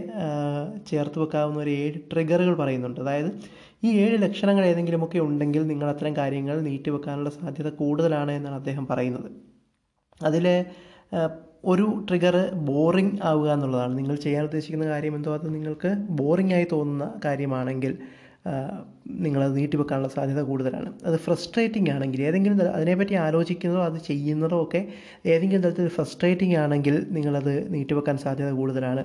ചേർത്ത് 0.87 1.19
വെക്കാവുന്ന 1.19 1.59
ഒരു 1.59 1.69
ഏഴ് 1.69 1.99
ട്രിഗറുകൾ 2.11 2.55
പറയുന്നുണ്ട്. 2.55 2.99
അതായത് 3.01 3.29
ഈ 3.83 3.89
ഏഴ് 4.03 4.17
ലക്ഷണങ്ങൾ 4.23 4.65
ഏതെങ്കിലുമൊക്കെ 4.65 5.19
ഉണ്ടെങ്കിൽ 5.19 5.67
നിങ്ങൾ 5.67 5.87
അത്തരം 5.89 6.15
കാര്യങ്ങൾ 6.17 6.61
നീട്ടിവെക്കാനുള്ള 6.61 7.29
സാധ്യത 7.29 7.69
കൂടുതലാണ് 7.69 8.31
എന്നാണ് 8.31 8.55
അദ്ദേഹം 8.55 8.87
പറയുന്നത്. 8.87 9.29
അതിൽ 10.21 10.45
ഒരു 11.65 11.85
ട്രിഗർ 12.09 12.35
ബോറിംഗ് 12.69 13.19
ആവുക 13.23 13.47
എന്നുള്ളതാണ്. 13.53 13.97
നിങ്ങൾ 13.97 14.15
ചെയ്യാൻ 14.15 14.43
ഉദ്ദേശിക്കുന്ന 14.45 14.85
കാര്യം 14.85 15.15
എന്തോ 15.15 15.33
അത് 15.33 15.47
നിങ്ങൾക്ക് 15.55 15.91
ബോറിംഗ് 16.09 16.53
ആയി 16.53 16.67
തോന്നുന്ന 16.71 17.05
കാര്യമാണെങ്കിൽ 17.25 17.93
നിങ്ങളത് 19.07 19.57
നീട്ടിവെക്കാനുള്ള 19.57 20.07
സാധ്യത 20.07 20.41
കൂടുതലാണ്. 20.41 20.93
അത് 21.05 21.15
ഫ്രസ്ട്രേറ്റിംഗ് 21.17 21.89
ആണെങ്കിൽ 21.89 22.21
ഏതെങ്കിലും 22.21 22.57
തര- 22.57 22.69
അതിനെപ്പറ്റി 22.69 23.13
ആലോചിക്കുന്നതോ 23.13 23.83
അത് 23.83 23.97
ചെയ്യുന്നതോ 23.99 24.63
ഒക്കെ 24.63 24.87
ഏതെങ്കിലും 25.25 25.63
തരത്തിൽ 25.63 25.87
ഫ്രസ്ട്രേറ്റിംഗ് 25.87 26.57
ആണെങ്കിൽ 26.57 27.07
നിങ്ങളത് 27.09 27.73
നീട്ടിവെക്കാൻ 27.73 28.17
സാധ്യത 28.17 28.51
കൂടുതലാണ്. 28.51 29.03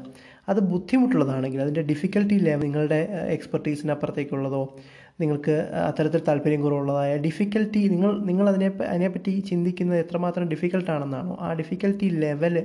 അത് 0.48 0.60
ബുദ്ധിമുട്ടുള്ളതാണെങ്കിൽ 0.60 1.60
അതിന്റെ 1.60 1.82
ഡിഫിക്കൽട്ടി 1.82 2.34
ലെവൽ 2.38 2.60
നിങ്ങളുടെ 2.60 3.08
എക്സ്പെർട്ടീസിനപ്പുറത്തേക്കുള്ളതോ 3.28 4.76
നിങ്ങൾക്ക് 5.20 5.52
അത്തരത്തിൽ 5.86 6.20
താല്പര്യം 6.28 6.62
കുറവുള്ളതായ 6.62 7.16
ഡിഫിക്കൽട്ടി 7.16 7.88
നിങ്ങൾ 7.88 8.24
നിങ്ങൾ 8.24 8.48
അതിനെ 8.48 8.66
അതിനെപ്പറ്റി 8.66 9.40
ചിന്തിക്കുന്നത് 9.40 9.98
എത്രമാത്രം 9.98 10.48
ഡിഫിക്കൽട്ടാണെന്നാണോ 10.48 11.36
ആ 11.40 11.52
ഡിഫിക്കൽറ്റി 11.52 12.08
ലെവൽ 12.08 12.64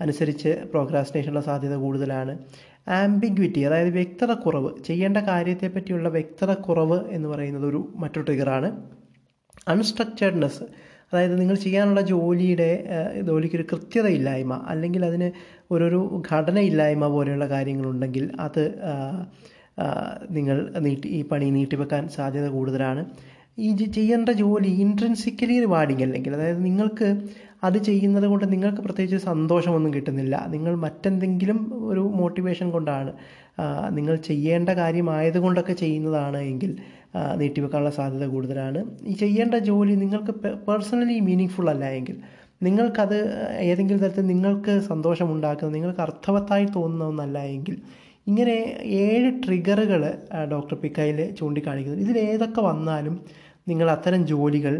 അനുസരിച്ച് 0.00 0.48
പ്രോഗ്രാസിനേഷനുള്ള 0.48 1.40
സാധ്യത 1.40 1.74
കൂടുതലാണ്. 1.74 2.38
ആംബിഗ്വിറ്റി 2.86 3.60
അതായത് 3.60 3.88
വ്യക്തത 3.88 4.32
കുറവ് 4.32 4.70
ചെയ്യേണ്ട 4.84 5.16
കാര്യത്തെപ്പറ്റിയുള്ള 5.16 6.08
വ്യക്തത 6.08 6.54
കുറവ് 6.54 7.10
എന്ന് 7.10 7.28
പറയുന്നത് 7.28 7.66
ഒരു 7.66 7.92
മറ്റൊരു 7.96 8.24
ട്രിഗറാണ് 8.24 8.84
അൺസ്ട്രക്ചേർഡ്നെസ് 9.68 10.62
അതായത് 11.12 11.40
നിങ്ങൾ 11.40 11.54
ചെയ്യാനുള്ള 11.54 12.00
ജോലിയുടെ 12.00 12.84
ജോലിക്കൊരു 13.26 13.64
കൃത്യതയില്ലായ്മ 13.72 14.64
അല്ലെങ്കിൽ 14.66 15.04
അതിന് 15.04 15.32
ഒരു 15.70 16.22
ഘടനയില്ലായ്മ 16.32 17.06
പോലെയുള്ള 17.06 17.48
കാര്യങ്ങളുണ്ടെങ്കിൽ 17.48 18.30
അത് 18.40 18.64
നിങ്ങൾ 20.30 20.74
നീട്ടി 20.78 21.08
ഈ 21.08 21.24
പണി 21.28 21.50
നീട്ടിവെക്കാൻ 21.50 22.08
സാധ്യത 22.08 22.48
കൂടുതലാണ്. 22.48 23.06
ഈ 23.58 23.76
ചെയ്യേണ്ട 23.76 24.28
ജോലി 24.28 24.68
ഇൻട്രൻസിക്കലി 24.68 25.60
റിവാർഡിങ് 25.60 26.02
അല്ലെങ്കിൽ 26.02 26.34
അതായത് 26.34 26.64
നിങ്ങൾക്ക് 26.64 27.08
അത് 27.62 27.78
ചെയ്യുന്നത് 27.78 28.26
കൊണ്ട് 28.26 28.52
നിങ്ങൾക്ക് 28.52 28.80
പ്രത്യേകിച്ച് 28.80 29.18
സന്തോഷമൊന്നും 29.24 29.92
കിട്ടുന്നില്ല. 29.94 30.46
നിങ്ങൾ 30.54 30.74
മറ്റെന്തെങ്കിലും 30.84 31.58
ഒരു 31.90 32.02
മോട്ടിവേഷൻ 32.20 32.70
കൊണ്ടാണ് 32.70 33.12
നിങ്ങൾ 33.90 34.14
ചെയ്യേണ്ട 34.28 34.70
കാര്യമായതുകൊണ്ടൊക്കെ 34.80 35.72
ചെയ്യുന്നതാണ് 35.72 36.40
എങ്കിൽ 36.52 36.72
നീട്ടിവെക്കാനുള്ള 37.36 37.90
സാധ്യത 37.90 38.26
കൂടുതലാണ്. 38.26 38.80
ഈ 39.06 39.12
ചെയ്യേണ്ട 39.12 39.54
ജോലി 39.54 39.94
നിങ്ങൾക്ക് 39.94 40.32
പേഴ്സണലി 40.68 41.16
മീനിങ് 41.20 41.54
ഫുൾ 41.56 41.70
അല്ല 41.70 41.84
എങ്കിൽ 41.84 42.16
നിങ്ങൾക്കത് 42.62 43.18
ഏതെങ്കിലും 43.60 44.00
തരത്തിൽ 44.00 44.26
നിങ്ങൾക്ക് 44.26 44.72
സന്തോഷമുണ്ടാക്കുന്ന 44.90 45.74
നിങ്ങൾക്ക് 45.74 46.00
അർത്ഥവത്തായി 46.00 46.66
തോന്നുന്ന 46.76 47.04
ഒന്നല്ല 47.04 47.38
എങ്കിൽ 47.38 47.76
ഇങ്ങനെ 48.26 48.56
ഏഴ് 49.02 49.28
ട്രിഗറുകൾ 49.44 50.02
ഡോക്ടർ 50.52 50.76
പിക്കയിൽ 50.82 51.18
ചൂണ്ടിക്കാണിക്കുന്നു. 51.38 52.00
ഇതിലേതൊക്കെ 52.00 52.60
വന്നാലും 52.60 53.14
നിങ്ങൾ 53.68 53.90
അത്തരം 53.90 54.26
ജോലികൾ 54.26 54.74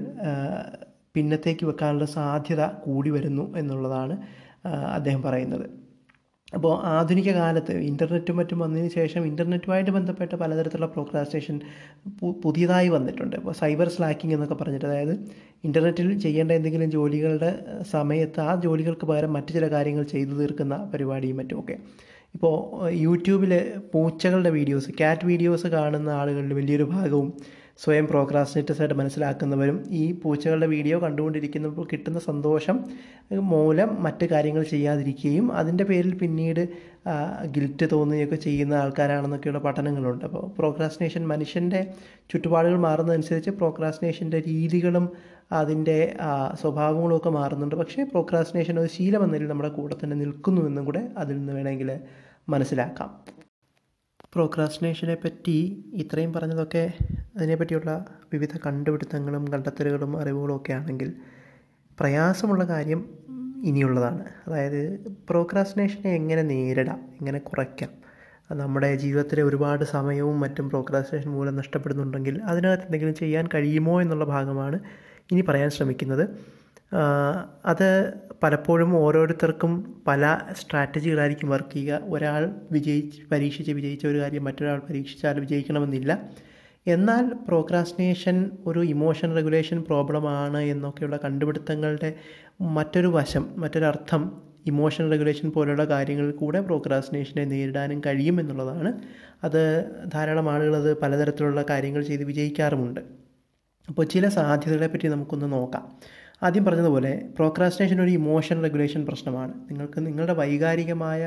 പിന്നത്തേക്ക് 1.15 1.65
വെക്കാനുള്ള 1.67 2.07
സാധ്യത 2.19 2.63
കൂടി 2.87 3.11
വരുന്നു 3.17 3.45
എന്നുള്ളതാണ് 3.61 4.17
അദ്ദേഹം 4.97 5.23
പറയുന്നത്. 5.23 5.67
അപ്പോൾ 6.57 6.73
ആധുനിക 6.91 7.31
കാലത്ത് 7.39 7.75
ഇന്റർനെറ്റും 7.89 8.37
മറ്റും 8.37 8.59
വന്നതിന് 8.59 8.91
ശേഷം 8.97 9.23
ഇന്റർനെറ്റുമായിട്ട് 9.31 9.93
ബന്ധപ്പെട്ട 9.97 10.35
പലതരത്തിലുള്ള 10.43 10.89
പ്രോക്രാസ്റ്റേഷൻ 10.95 11.57
പുതിയതായി 12.45 12.89
വന്നിട്ടുണ്ട്. 12.95 13.35
ഇപ്പോൾ 13.37 13.55
സൈബർ 13.61 13.89
സ്ലാക്കിംഗ് 13.89 14.35
എന്നൊക്കെ 14.35 14.57
പറഞ്ഞിട്ട് 14.61 14.87
അതായത് 14.91 15.15
ഇന്റർനെറ്റിൽ 15.65 16.09
ചെയ്യേണ്ട 16.25 16.53
എന്തെങ്കിലും 16.59 16.91
ജോലികളുടെ 16.97 17.51
സമയത്ത് 17.95 18.41
ആ 18.49 18.55
ജോലികൾക്ക് 18.65 19.07
പകരം 19.11 19.33
മറ്റു 19.37 19.53
ചില 19.57 19.69
കാര്യങ്ങൾ 19.75 20.07
ചെയ്തു 20.15 20.35
തീർക്കുന്ന 20.41 20.77
പരിപാടിയും 20.95 21.37
മറ്റുമൊക്കെ. 21.37 21.77
ഇപ്പോൾ 22.35 22.57
യൂട്യൂബിൽ 23.05 23.53
പൂച്ചകളുടെ 23.93 24.51
വീഡിയോസ് 24.51 24.91
ക്യാറ്റ് 24.99 25.27
വീഡിയോസ് 25.27 25.67
കാണുന്ന 25.77 26.11
ആളുകളിൽ 26.21 26.53
വലിയൊരു 26.53 26.87
ഭാഗവും 26.95 27.29
സ്വയം 27.83 28.07
പ്രോക്രാസ്റ്റിനേറ്റേഴ്സ് 28.07 28.81
ആയിട്ട് 28.83 28.95
മനസ്സിലാക്കുന്നവരും 28.95 29.77
ഈ 29.91 30.05
പൂച്ചകളുടെ 30.13 30.67
വീഡിയോ 30.67 30.97
കണ്ടുകൊണ്ടിരിക്കുന്നപ്പോൾ 31.01 31.85
കിട്ടുന്ന 31.93 32.19
സന്തോഷം 32.19 32.77
മൂലം 33.53 34.03
മറ്റ് 34.03 34.27
കാര്യങ്ങൾ 34.27 34.63
ചെയ്യാതിരിക്കുകയും 34.63 35.53
അതിന്റെ 35.53 35.85
പേരിൽ 35.85 36.15
പിന്നീട് 36.15 36.63
ഗിൽറ്റ് 37.57 37.87
തോന്നുകയൊക്കെ 37.93 38.39
ചെയ്യുന്ന 38.47 38.75
ആൾക്കാരാണെന്നൊക്കെയുള്ള 38.75 39.59
പഠനങ്ങളുണ്ട്. 39.59 40.25
അപ്പോൾ 40.25 40.45
പ്രോക്രാസ്റ്റിനേഷൻ 40.59 41.23
മനുഷ്യന്റെ 41.29 41.81
ചുറ്റുപാടുകൾ 42.31 42.79
മാറുന്നതനുസരിച്ച് 42.79 43.51
പ്രോക്രാസ്റ്റിനേഷന്റെ 43.51 44.41
രീതികളും 44.41 45.09
അതിന്റെ 45.53 45.99
സ്വഭാവങ്ങളും 46.61 47.17
ഒക്കെ 47.17 47.31
മാറുന്നുണ്ട്. 47.31 47.75
പക്ഷേ 47.75 48.05
പ്രോക്രാസ്റ്റിനേഷൻ 48.05 48.77
ഒരു 48.81 48.89
ശീലം 48.89 49.23
എന്ന 49.25 49.35
നിലയിൽ 49.35 49.51
നമ്മുടെ 49.51 49.69
കൂടെ 49.69 49.97
തന്നെ 50.05 50.17
നിൽക്കുന്നു 50.17 50.63
എന്നും 50.67 50.85
കൂടെ 50.85 51.05
അതിൽ 51.19 51.37
നിന്ന് 51.39 51.53
വേണമെങ്കിൽ 51.53 51.93
മനസ്സിലാക്കാം. 52.49 53.11
പ്രോക്രാസ്റ്റിനേഷനെ 54.39 55.15
പറ്റി 55.15 55.85
ഇത്രയും 55.95 56.33
പറഞ്ഞതൊക്കെ 56.33 56.93
അതിനെപ്പറ്റിയുള്ള 57.37 58.05
വിവിധ 58.33 58.49
കണ്ടുപിടുത്തങ്ങളും 58.67 59.49
കണ്ടെത്തലുകളും 59.49 60.21
അറിവുകളും 60.21 60.57
ഒക്കെ 60.57 60.73
ആണെങ്കിൽ 60.73 61.13
പ്രയാസമുള്ള 62.01 62.65
കാര്യം 62.65 63.09
ഇനിയുള്ളതാണ്. 63.65 64.25
അതായത് 64.47 65.01
പ്രോക്രാസ്റ്റിനേഷനെ 65.31 66.15
എങ്ങനെ 66.15 66.43
നേരിടാം? 66.43 67.01
എങ്ങനെ 67.21 67.39
കുറയ്ക്കാം? 67.39 67.91
നമ്മുടെ 68.53 68.97
ജീവിതത്തിലെ 68.97 69.43
ഒരുപാട് 69.43 69.85
സമയവും 69.85 70.41
മറ്റും 70.41 70.69
പ്രോക്രാസ്റ്റിനേഷൻ 70.69 71.31
മൂലം 71.31 71.57
നഷ്ടപ്പെടുന്നുണ്ടെങ്കിൽ 71.57 72.43
അതിനകത്ത് 72.43 72.85
എന്തെങ്കിലും 72.85 73.15
ചെയ്യാൻ 73.15 73.49
കഴിയുമോ 73.55 74.03
എന്നുള്ള 74.03 74.25
ഭാഗമാണ് 74.25 74.81
ഇനി 75.33 75.41
പറയാൻ 75.41 75.71
ശ്രമിക്കുന്നത്. 75.71 76.58
അത് 77.65 78.13
പലപ്പോഴും 78.43 78.97
ഓരോരുത്തർക്കും 78.97 80.03
പല 80.07 80.39
സ്ട്രാറ്റജികളായിരിക്കും 80.53 81.49
വർക്ക് 81.49 81.73
ചെയ്യുക. 81.73 82.01
ഒരാൾ 82.05 82.55
വിജയിച്ച് 82.73 83.21
പരീക്ഷിച്ച് 83.33 83.73
വിജയിച്ച 83.73 84.07
ഒരു 84.07 84.21
കാര്യം 84.21 84.45
മറ്റൊരാൾ 84.45 84.79
പരീക്ഷിച്ചാൽ 84.79 85.41
വിജയിക്കണമെന്നില്ല. 85.41 86.29
എന്നാൽ 86.87 87.33
പ്രോക്രാസ്റ്റിനേഷൻ 87.49 88.51
ഒരു 88.67 88.81
ഇമോഷൻ 88.81 89.35
റെഗുലേഷൻ 89.35 89.83
പ്രോബ്ലമാണ് 89.83 90.59
എന്നൊക്കെയുള്ള 90.59 91.17
കണ്ടുപിടുത്തങ്ങളുടെ 91.17 92.15
മറ്റൊരു 92.61 93.07
വശം 93.07 93.55
മറ്റൊരർത്ഥം 93.57 94.43
ഇമോഷൻ 94.67 95.11
റെഗുലേഷൻ 95.11 95.51
പോലുള്ള 95.51 95.85
കാര്യങ്ങളിൽ 95.85 96.31
കൂടെ 96.31 96.61
പ്രോക്രാസ്റ്റിനേഷനെ 96.61 97.45
നേരിടാനും 97.45 98.01
കഴിയുമെന്നുള്ളതാണ് 98.07 98.93
അത് 99.45 99.91
ധാരാളം 100.15 100.51
ആളുകൾ 100.51 100.77
അത് 100.77 101.01
പലതരത്തിലുള്ള 101.01 101.65
കാര്യങ്ങൾ 101.71 102.03
ചെയ്ത് 102.03 102.25
വിജയിക്കാറുമുണ്ട്. 102.25 103.01
അപ്പോൾ 103.89 104.07
ചില 104.07 104.29
സാധ്യതകളെ 104.29 104.87
പറ്റി 104.87 105.09
നമുക്കൊന്ന് 105.09 105.53
നോക്കാം. 105.53 105.99
ആദ്യം 106.43 106.65
പറഞ്ഞതുപോലെ 106.67 107.13
പ്രോക്രാസ്റ്റിനേഷൻ 107.37 107.99
ഒരു 108.03 108.13
ഇമോഷൻ 108.19 108.57
റെഗുലേഷൻ 108.65 109.03
പ്രശ്നമാണ്. 109.07 109.53
നിങ്ങൾക്ക് 109.71 109.99
നിങ്ങളുടെ 110.07 110.35
വൈകാരികമായ 110.41 111.23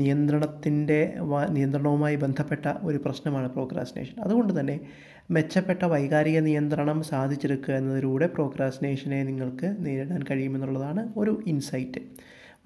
നിയന്ത്രണത്തിന്റെ 0.00 1.00
നിയന്ത്രണവുമായി 1.56 2.16
ബന്ധപ്പെട്ട 2.22 2.64
ഒരു 2.88 2.98
പ്രശ്നമാണ് 3.04 3.48
പ്രോക്രാസ്റ്റിനേഷൻ 3.56 4.16
അതുകൊണ്ട് 4.26 4.52
തന്നെ 4.58 4.76
മെച്ചപ്പെട്ട 5.36 5.82
വൈകാരിക 5.94 6.38
നിയന്ത്രണം 6.48 6.98
സാധിച്ചെടുക്കുക 7.10 7.74
എന്നതിലൂടെ 7.80 8.26
പ്രോക്രാസ്റ്റിനേഷനെ 8.36 9.20
നിങ്ങൾക്ക് 9.30 9.68
നേരിടാൻ 9.86 10.22
കഴിയുമെന്നുള്ളതാണ് 10.30 11.04
ഒരു 11.20 11.34
ഇൻസൈറ്റ് 11.52 12.02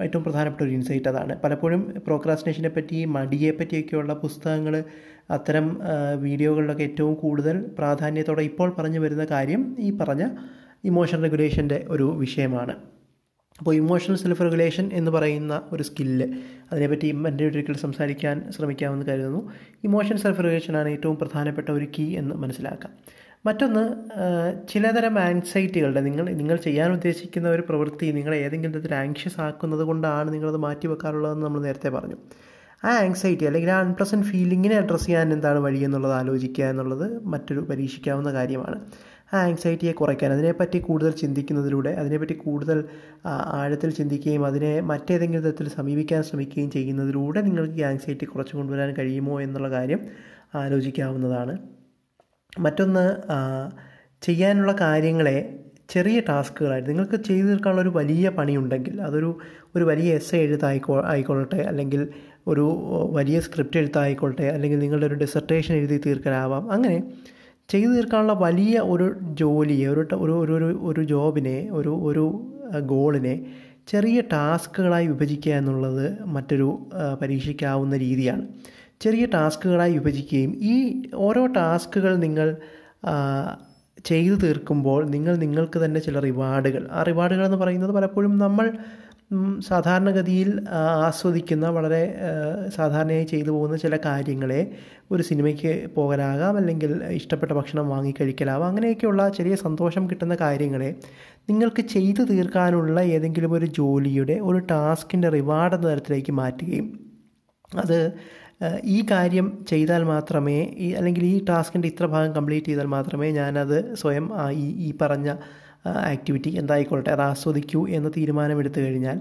ഏറ്റവും 0.05 0.23
പ്രധാനപ്പെട്ട 0.27 0.63
ഒരു 0.67 0.73
ഇൻസൈറ്റ് 0.77 1.09
അതാണ്. 1.13 1.35
പലപ്പോഴും 1.45 1.81
പ്രോക്രാസ്റ്റിനേഷനെ 2.07 2.71
പറ്റി 2.77 2.99
മടിയെ 3.17 3.51
പറ്റിയൊക്കെയുള്ള 3.59 4.13
പുസ്തകങ്ങൾ 4.23 4.75
അത്തരം 5.37 5.67
വീഡിയോകളിലൊക്കെ 6.25 6.85
ഏറ്റവും 6.89 7.15
കൂടുതൽ 7.25 7.57
പ്രാധാന്യത്തോടെ 7.79 8.45
ഇപ്പോൾ 8.51 8.71
പറഞ്ഞു 8.79 9.03
വരുന്ന 9.07 9.25
കാര്യം 9.35 9.63
ഈ 9.87 9.91
പറഞ്ഞ 10.01 10.25
ഇമോഷൻ 10.85 11.23
റെഗുലേഷന്റെ 11.23 11.87
ഒരു 11.89 12.17
വിഷയമാണ്. 12.17 12.75
അപ്പോൾ 13.59 13.75
ഇമോഷണൽ 13.75 14.17
സെൽഫ് 14.17 14.43
റെഗുലേഷൻ 14.43 14.91
എന്ന് 14.93 15.11
പറയുന്ന 15.11 15.63
ഒരു 15.73 15.83
സ്കില്ല് 15.83 16.27
അതിനെപ്പറ്റി 16.73 17.07
എന്റെ 17.07 17.47
ഒരിക്കൽ 17.47 17.77
സംസാരിക്കാൻ 17.77 18.53
ശ്രമിക്കാമെന്ന് 18.53 19.07
കരുതുന്നു. 19.07 19.51
ഇമോഷൻ 19.85 20.17
സെൽഫ് 20.17 20.39
റെഗുലേഷനാണ് 20.39 20.89
ഏറ്റവും 20.89 21.17
പ്രധാനപ്പെട്ട 21.17 21.71
ഒരു 21.71 21.85
കീ 21.85 22.17
എന്ന് 22.17 22.35
മനസ്സിലാക്കാം. 22.35 22.95
മറ്റൊന്ന് 23.47 23.85
ചിലതരം 24.69 25.19
ആൻസൈറ്റികളുടെ 25.19 26.01
നിങ്ങൾ 26.01 26.31
നിങ്ങൾ 26.31 26.57
ചെയ്യാൻ 26.57 26.93
ഉദ്ദേശിക്കുന്ന 26.93 27.49
ഒരു 27.49 27.63
പ്രവൃത്തി 27.69 28.11
നിങ്ങളെ 28.11 28.37
ഏതെങ്കിലും 28.37 28.73
തരത്തിൽ 28.73 28.95
ആങ്ഷ്യസ് 28.95 29.41
ആക്കുന്നത് 29.41 29.81
കൊണ്ടാണ് 29.81 30.33
നിങ്ങളത് 30.33 30.57
മാറ്റി 30.57 30.87
വെക്കാറുള്ളതെന്ന് 30.87 31.47
നമ്മൾ 31.47 31.63
നേരത്തെ 31.63 31.89
പറഞ്ഞു. 31.89 32.17
ആ 32.85 32.91
ആങ്സൈറ്റി 32.99 33.45
അല്ലെങ്കിൽ 33.45 33.71
ആ 33.71 33.81
അൺപ്ലസന്റ് 33.81 34.27
ഫീലിങ്ങിനെ 34.27 34.77
അഡ്രസ്സ് 34.77 35.07
ചെയ്യാൻ 35.07 35.33
എന്താണ് 35.33 35.59
വഴി 35.59 35.79
എന്നുള്ളത് 35.79 36.13
ആലോചിക്കുക 36.13 36.65
എന്നുള്ളത് 36.65 37.25
മറ്റൊരു 37.25 37.61
പരീക്ഷിക്കാവുന്ന 37.61 38.33
കാര്യമാണ്. 38.33 38.87
ആങ്സൈറ്റിയെ 39.33 39.93
കുറയ്ക്കാൻ 39.93 40.33
അതിനെപ്പറ്റി 40.33 40.79
കൂടുതൽ 40.79 41.11
ചിന്തിക്കുന്നതിലൂടെ 41.11 41.91
അതിനെപ്പറ്റി 41.91 42.33
കൂടുതൽ 42.33 42.85
ആഴത്തിൽ 43.27 43.91
ചിന്തിക്കുകയും 43.91 44.47
അതിനെ 44.47 44.81
മറ്റേതെങ്കിലും 44.81 45.43
തരത്തിൽ 45.43 45.69
സമീപിക്കാൻ 45.69 46.23
ശ്രമിക്കുകയും 46.23 46.71
ചെയ്യുന്നതിലൂടെ 46.71 47.41
നിങ്ങൾക്ക് 47.41 47.75
ഈ 47.75 47.83
ആങ്സൈറ്റി 47.83 48.25
കുറച്ച് 48.25 48.57
കൊണ്ടുവരാൻ 48.57 48.95
കഴിയുമോ 48.99 49.41
എന്നുള്ള 49.41 49.71
കാര്യം 49.71 50.01
ആലോചിക്കാവുന്നതാണ്. 50.55 51.59
മറ്റൊന്ന് 52.59 53.05
ചെയ്യാനുള്ള 54.23 54.73
കാര്യങ്ങളെ 54.73 55.61
ചെറിയ 55.91 56.21
ടാസ്കുകളായിട്ട് 56.21 56.91
നിങ്ങൾക്ക് 56.91 57.17
ചെയ്തു 57.17 57.47
തീർക്കാനുള്ള 57.47 57.83
ഒരു 57.83 57.89
വലിയ 57.89 58.29
പണിയുണ്ടെങ്കിൽ 58.29 59.01
അതൊരു 59.01 59.39
ഒരു 59.77 59.85
വലിയ 59.85 60.15
എസ് 60.15 60.35
എഴുത്തായിക്കോ 60.35 61.05
ആയിക്കൊള്ളട്ടെ 61.05 61.57
അല്ലെങ്കിൽ 61.57 62.09
ഒരു 62.47 62.65
വലിയ 63.11 63.41
സ്ക്രിപ്റ്റ് 63.41 63.79
എഴുത്തായിക്കൊള്ളട്ടെ 63.79 64.43
അല്ലെങ്കിൽ 64.43 64.79
നിങ്ങളുടെ 64.79 65.07
ഒരു 65.07 65.15
ഡിസർട്ടേഷൻ 65.15 65.75
എഴുതി 65.75 66.01
തീർക്കാനാവാം 66.07 66.73
അങ്ങനെ 66.73 67.13
ചെയ്തു 67.71 67.91
തീർക്കാനുള്ള 67.91 68.33
വലിയ 68.33 68.79
ഒരു 68.81 69.15
ജോലിയെ 69.21 69.89
ഒരു 69.89 70.07
ഒരു 70.15 70.33
ഒരു 70.33 70.79
ഒരു 70.83 71.05
ജോബിനെ 71.05 71.69
ഒരു 71.71 71.89
ഒരു 71.89 72.25
ഗോളിനെ 72.81 73.35
ചെറിയ 73.89 74.21
ടാസ്കുകളായി 74.21 75.07
വിഭജിക്കുക 75.07 75.53
എന്നുള്ളത് 75.53 76.25
മറ്റൊരു 76.25 76.87
പരീക്ഷിക്കാവുന്ന 77.23 77.97
രീതിയാണ്. 77.97 78.49
ചെറിയ 79.01 79.27
ടാസ്കുകളായി 79.27 79.93
വിഭജിക്കുകയും 79.93 80.57
ഈ 80.57 81.03
ഓരോ 81.15 81.47
ടാസ്കുകൾ 81.47 82.17
നിങ്ങൾ 82.17 82.57
ചെയ്തു 84.05 84.35
തീർക്കുമ്പോൾ 84.35 85.07
നിങ്ങൾ 85.11 85.37
നിങ്ങൾക്ക് 85.37 85.79
തന്നെ 85.85 86.01
ചില 86.01 86.19
റിവാർഡുകൾ. 86.21 86.89
ആ 86.93 87.03
റിവാർഡുകൾ 87.03 87.45
എന്ന് 87.45 87.57
പറയുന്നത് 87.57 87.91
പലപ്പോഴും 87.91 88.39
നമ്മൾ 88.39 88.67
സാധാരണഗതിയിൽ 89.61 90.49
ആസ്വദിക്കുന്ന 91.01 91.67
വളരെ 91.69 92.01
സാധാരണയായി 92.69 93.25
ചെയ്തു 93.25 93.51
പോകുന്ന 93.51 93.77
ചില 93.77 93.97
കാര്യങ്ങളെ 94.07 94.63
ഒരു 95.11 95.23
സിനിമയ്ക്ക് 95.23 95.73
പോകലാകാം 95.95 96.57
അല്ലെങ്കിൽ 96.57 96.91
ഇഷ്ടപ്പെട്ട 97.13 97.51
ഭക്ഷണം 97.53 97.85
വാങ്ങി 97.85 97.97
വാങ്ങിക്കഴിക്കലാവാം 98.01 98.69
അങ്ങനെയൊക്കെയുള്ള 98.69 99.23
ചെറിയ 99.29 99.55
സന്തോഷം 99.57 100.05
കിട്ടുന്ന 100.11 100.35
കാര്യങ്ങളെ 100.35 100.91
നിങ്ങൾക്ക് 101.51 101.83
ചെയ്തു 101.87 102.25
തീർക്കാനുള്ള 102.25 103.01
ഏതെങ്കിലും 103.11 103.53
ഒരു 103.53 103.69
ജോലിയുടെ 103.71 104.37
ഒരു 104.41 104.61
ടാസ്കിന്റെ 104.71 105.31
റിവാർഡ് 105.31 105.75
എന്ന 105.75 105.89
തരത്തിലേക്ക് 105.89 106.33
മാറ്റുകയും 106.33 106.89
അത് 107.77 107.99
ഈ 108.89 108.99
കാര്യം 109.11 109.47
ചെയ്താൽ 109.69 110.03
മാത്രമേ 110.05 110.59
ഈ 110.79 110.89
അല്ലെങ്കിൽ 110.93 111.25
ഈ 111.25 111.37
ടാസ്കിന്റെ 111.45 111.89
ഇത്ര 111.89 112.07
ഭാഗം 112.07 112.33
കംപ്ലീറ്റ് 112.35 112.67
ചെയ്താൽ 112.67 112.89
മാത്രമേ 112.89 113.29
ഞാനത് 113.31 113.79
സ്വയം 113.95 114.27
ഈ 114.55 114.67
ഈ 114.87 114.91
പറഞ്ഞ 115.03 115.31
ആക്ടിവിറ്റി 115.87 116.51
എന്തായിക്കോട്ടെ 116.51 117.11
അത് 117.11 117.21
ആസ്വദിക്കൂ 117.21 117.89
എന്ന് 117.89 118.11
തീരുമാനമെടുത്തു 118.17 118.81
കഴിഞ്ഞാൽ 118.81 119.21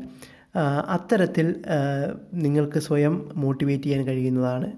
അത്തരത്തിൽ 0.87 1.55
നിങ്ങൾക്ക് 2.33 2.79
സ്വയം 2.79 3.29
മോട്ടിവേറ്റ് 3.35 3.83
ചെയ്യാൻ 3.83 4.07
കഴിയുന്നതാണ് 4.07 4.71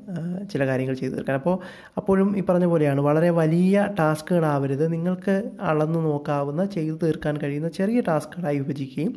ചില 0.53 0.65
കാര്യങ്ങൾ 0.67 0.95
ചെയ്തു 0.95 1.13
തീർക്കാൻ. 1.13 1.35
അപ്പോൾ 1.35 1.59
അപ്പോഴും 1.97 2.37
ഈ 2.37 2.41
പറഞ്ഞ 2.41 2.65
പോലെയാണ് 2.65 3.01
വളരെ 3.01 3.29
വലിയ 3.29 3.87
ടാസ്കുകളാവരുത് 3.99 4.93
നിങ്ങൾക്ക് 4.93 5.51
അളന്നു 5.61 5.99
നോക്കാവുന്ന 5.99 6.65
ചെയ്തു 6.65 6.97
തീർക്കാൻ 7.03 7.37
കഴിയുന്ന 7.37 7.69
ചെറിയ 7.69 8.01
ടാസ്കുകളായി 8.01 8.57
വിഭജിക്കുകയും 8.57 9.13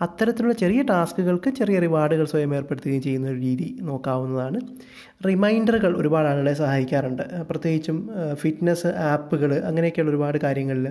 അത്തരത്തിലുള്ള 0.00 0.54
ചെറിയ 0.54 0.82
ടാസ്കുകൾക്ക് 0.82 1.50
ചെറിയ 1.50 1.78
റിവാർഡുകൾ 1.78 2.24
സ്വയം 2.24 2.54
ഏർപ്പെടുത്തുകയും 2.54 3.02
ചെയ്യുന്ന 3.02 3.28
ഒരു 3.28 3.36
രീതി 3.36 3.78
നോക്കാവുന്നതാണ്. 3.80 4.60
റിമൈൻഡറുകൾ 5.26 5.96
ഒരുപാട് 5.96 6.28
ആളുകളെ 6.28 6.54
സഹായിക്കാറുണ്ട്. 6.54 7.44
പ്രത്യേകിച്ചും 7.50 8.10
ഫിറ്റ്നസ് 8.34 8.86
ആപ്പുകൾ 8.86 9.54
അങ്ങനെയൊക്കെയുള്ള 9.54 10.10
ഒരുപാട് 10.10 10.38
കാര്യങ്ങളിൽ 10.38 10.88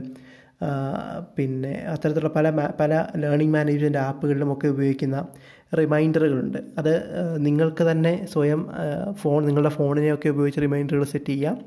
പിന്നെ 1.36 1.86
അത്തരത്തിലുള്ള 1.94 2.34
പല 2.36 2.50
പല 2.80 3.06
ലേണിംഗ് 3.16 3.54
മാനേജ്മെന്റ് 3.54 3.98
ആപ്പുകളിലും 3.98 4.54
ഒക്കെ 4.54 4.68
ഉപയോഗിക്കുന്ന 4.68 5.28
റിമൈൻഡറുകളുണ്ട്. 5.78 6.58
അത് 6.78 6.94
നിങ്ങൾക്ക് 7.38 7.84
തന്നെ 7.92 8.26
സ്വയം 8.26 8.62
ഫോൺ 9.12 9.46
നിങ്ങളുടെ 9.46 9.70
ഫോണിനെയൊക്കെ 9.70 10.30
ഉപയോഗിച്ച് 10.30 10.62
റിമൈൻഡറുകൾ 10.62 11.04
സെറ്റ് 11.04 11.26
ചെയ്യാം. 11.26 11.58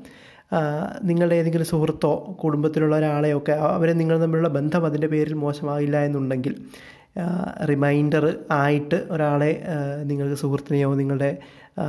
നിങ്ങളുടെ 1.03 1.35
ഏതെങ്കിലും 1.35 1.65
സുഹൃത്തോ 1.65 2.11
കുടുംബത്തിലുള്ള 2.43 2.95
ഒരാളെയൊക്കെ 2.95 3.51
അവരെ 3.51 3.93
നിങ്ങൾ 3.93 4.19
തമ്മിലുള്ള 4.21 4.49
ബന്ധം 4.49 4.85
അതിന്റെ 4.85 5.07
പേരിൽ 5.07 5.33
മോശമാകില്ല 5.33 5.97
എന്നുണ്ടെങ്കിൽ 6.05 6.53
റിമൈൻഡർ 7.69 8.25
ആയിട്ട് 8.51 9.07
ഒരാളെ 9.11 9.63
നിങ്ങൾക്ക് 10.03 10.35
സുഹൃത്തിനെയോ 10.35 10.93
നിങ്ങളുടെ 10.93 11.37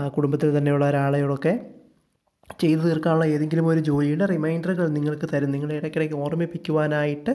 കുടുംബത്തിൽ 0.08 0.58
തന്നെയുള്ള 0.58 0.88
ഒരാളെയോടൊക്കെ 0.88 1.52
ചെയ്തു 2.60 2.80
തീർക്കാനുള്ള 2.80 3.24
ഏതെങ്കിലും 3.24 3.66
ഒരു 3.66 3.80
ജോലിയുടെ 3.80 4.26
റിമൈൻഡറുകൾ 4.26 4.88
നിങ്ങൾക്ക് 4.88 5.28
തരും. 5.34 5.50
നിങ്ങളെ 5.50 5.74
ഇടയ്ക്കിടയ്ക്ക് 5.74 6.14
ഓർമ്മിപ്പിക്കുവാനായിട്ട് 6.14 7.34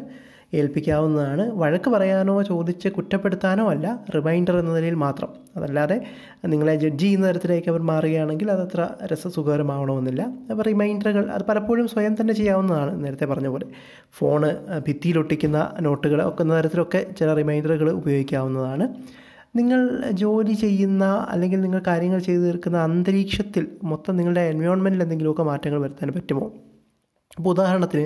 ഏൽപ്പിക്കാവുന്നതാണ്. 0.53 1.51
വഴക്ക് 1.51 1.89
പറയാനോ 1.89 2.41
ചോദിച്ച് 2.41 2.89
കുറ്റപ്പെടുത്താനോ 2.89 3.69
അല്ല 3.69 4.05
റിമൈൻഡർ 4.15 4.57
എന്ന 4.57 4.73
നിലയിൽ 4.73 4.93
മാത്രം. 4.93 5.29
അതല്ലാതെ 5.57 6.01
നിങ്ങളെ 6.45 6.75
ജഡ്ജ് 6.75 7.03
ചെയ്യുന്ന 7.03 7.31
തരത്തിലേക്ക് 7.31 7.69
അവർ 7.69 7.81
മാറുകയാണെങ്കിൽ 7.81 8.51
അതത്ര 8.51 8.89
രസസുഖകരമാവണമെന്നില്ല. 9.13 10.21
അപ്പോൾ 10.51 10.63
റിമൈൻഡറുകൾ 10.63 11.25
അത് 11.29 11.43
പലപ്പോഴും 11.43 11.87
സ്വയം 11.87 12.15
തന്നെ 12.21 12.33
ചെയ്യാവുന്നതാണ് 12.33 13.05
നേരത്തെ 13.05 13.25
പറഞ്ഞ 13.25 13.47
പോലെ. 13.47 13.65
ഫോണ് 14.11 14.51
ഭിത്തിയിലൊട്ടിക്കുന്ന 14.87 15.71
നോട്ടുകൾ 15.81 16.21
ഒക്കെ 16.27 16.41
എന്ന 16.41 16.59
തരത്തിലൊക്കെ 16.59 17.05
ചില 17.19 17.33
റിമൈൻഡറുകൾ 17.33 17.91
ഉപയോഗിക്കാവുന്നതാണ്. 17.91 18.87
നിങ്ങൾ 19.55 19.79
ജോലി 20.11 20.53
ചെയ്യുന്ന 20.53 21.25
അല്ലെങ്കിൽ 21.29 21.61
നിങ്ങൾ 21.61 21.81
കാര്യങ്ങൾ 21.87 22.19
ചെയ്തു 22.19 22.41
തീർക്കുന്ന 22.41 22.77
അന്തരീക്ഷത്തിൽ 22.77 23.77
മൊത്തം 23.83 24.17
നിങ്ങളുടെ 24.17 24.41
എൻവയോൺമെന്റിൽ 24.41 25.03
എന്തെങ്കിലുമൊക്കെ 25.03 25.43
മാറ്റങ്ങൾ 25.43 25.81
വരുത്താൻ 25.81 26.11
പറ്റുമോ? 26.11 26.45
അപ്പോൾ 27.37 27.49
ഉദാഹരണത്തിന് 27.49 28.05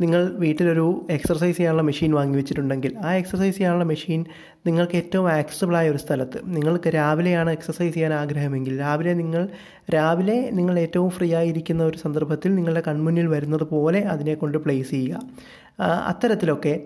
നിങ്ങൾ 0.00 0.32
വീട്ടിലൊരു 0.34 1.06
എക്സർസൈസ് 1.10 1.56
ചെയ്യാനുള്ള 1.56 1.82
മെഷീൻ 1.82 2.12
വാങ്ങി 2.12 2.36
വെച്ചിട്ടുണ്ടെങ്കിൽ 2.36 2.96
ആ 2.98 3.14
എക്സർസൈസ് 3.14 3.56
ചെയ്യാനുള്ള 3.56 3.84
മെഷീൻ 3.84 4.20
നിങ്ങൾക്ക് 4.66 4.96
ഏറ്റവും 4.96 5.30
ആക്സസിബിൾ 5.32 5.76
ആയ 5.76 5.90
ഒരു 5.90 5.98
സ്ഥലത്ത്. 5.98 6.38
നിങ്ങൾക്ക് 6.46 6.88
രാവിലെയാണ് 6.88 7.50
എക്സസൈസ് 7.50 7.94
ചെയ്യാൻ 7.94 8.12
ആഗ്രഹമെങ്കിൽ 8.14 8.80
രാവിലെ 8.80 9.12
നിങ്ങൾ 9.14 9.48
രാവിലെ 9.94 10.50
നിങ്ങൾ 10.50 10.78
ഏറ്റവും 10.78 11.10
ഫ്രീ 11.10 11.34
ആയിരിക്കുന്ന 11.34 11.82
ഒരു 11.84 11.98
സന്ദർഭത്തിൽ 11.98 12.54
നിങ്ങളുടെ 12.54 12.82
കൺമുന്നിൽ 12.86 13.26
വരുന്നത് 13.26 13.64
പോലെ 13.64 14.00
അതിനെ 14.00 14.34
കൊണ്ട് 14.34 14.58
പ്ലേസ് 14.58 14.90
ചെയ്യുക. 14.90 15.20
അത്തരത്തിലൊക്കെ 16.06 16.82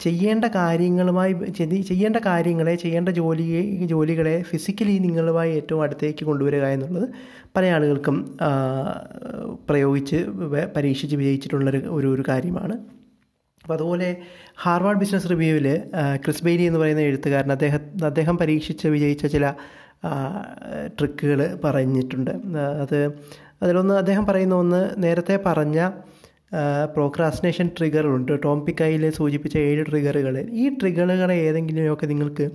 ചെയ്യേണ്ട 0.00 0.44
കാര്യങ്ങളുമായി 0.44 1.32
ചെയ്യേണ്ട 1.88 2.16
കാര്യങ്ങളെ 2.26 2.74
ചെയ്യേണ്ട 2.74 3.08
ജോലിയെ 3.08 3.86
ജോലികളെ 3.86 4.42
ഫിസിക്കലി 4.42 4.98
നിങ്ങളുമായി 4.98 5.52
ഏറ്റവും 5.52 5.82
അടുത്തേക്ക് 5.82 6.24
കൊണ്ടുവരിക 6.24 6.64
എന്നുള്ളത് 6.64 7.08
പല 7.56 7.66
ആളുകൾക്കും 7.66 8.36
പ്രയോഗിച്ച് 9.68 10.16
പരീക്ഷിച്ച് 10.76 11.16
വിജയിച്ചിട്ടുള്ളൊരു 11.16 11.78
ഒരു 11.78 12.06
ഒരു 12.06 12.24
കാര്യമാണ്. 12.28 12.76
അപ്പോൾ 13.64 13.74
അതുപോലെ 13.74 14.16
ഹാർവാർഡ് 14.62 14.98
ബിസിനസ് 14.98 15.30
റിവ്യൂവിൽ 15.30 15.66
ക്രിസ് 16.24 16.44
ബെയ്ലി 16.44 16.62
എന്ന് 16.62 16.78
പറയുന്ന 16.78 17.00
എഴുത്തുകാരൻ 17.00 17.52
അദ്ദേഹം 17.52 17.80
അദ്ദേഹം 18.04 18.38
പരീക്ഷിച്ച് 18.38 18.88
വിജയിച്ച 18.88 19.26
ചില 19.26 19.54
ട്രിക്കുകൾ 21.00 21.58
പറഞ്ഞിട്ടുണ്ട്. 21.64 22.30
അത് 22.80 22.98
അതിലൊന്ന് 23.62 23.94
അദ്ദേഹം 23.94 24.26
പറയുന്ന 24.26 24.54
ഒന്ന് 24.54 25.02
നേരത്തെ 25.02 25.38
പറഞ്ഞ 25.46 25.90
പ്രോക്രാസ്റ്റിനേഷൻ 26.94 27.70
ട്രിഗറുണ്ട് 27.78 28.32
ടോം 28.44 28.66
പിക്കായിൽ 28.66 29.10
സൂചിപ്പിച്ച 29.10 29.56
ഏഴ് 29.58 29.82
ട്രിഗറുകൾ 29.82 30.46
ഈ 30.50 30.68
ട്രിഗറുകളെ 30.68 31.34
ഏതെങ്കിലുമൊക്കെ 31.34 32.06
നിങ്ങൾക്ക് 32.06 32.50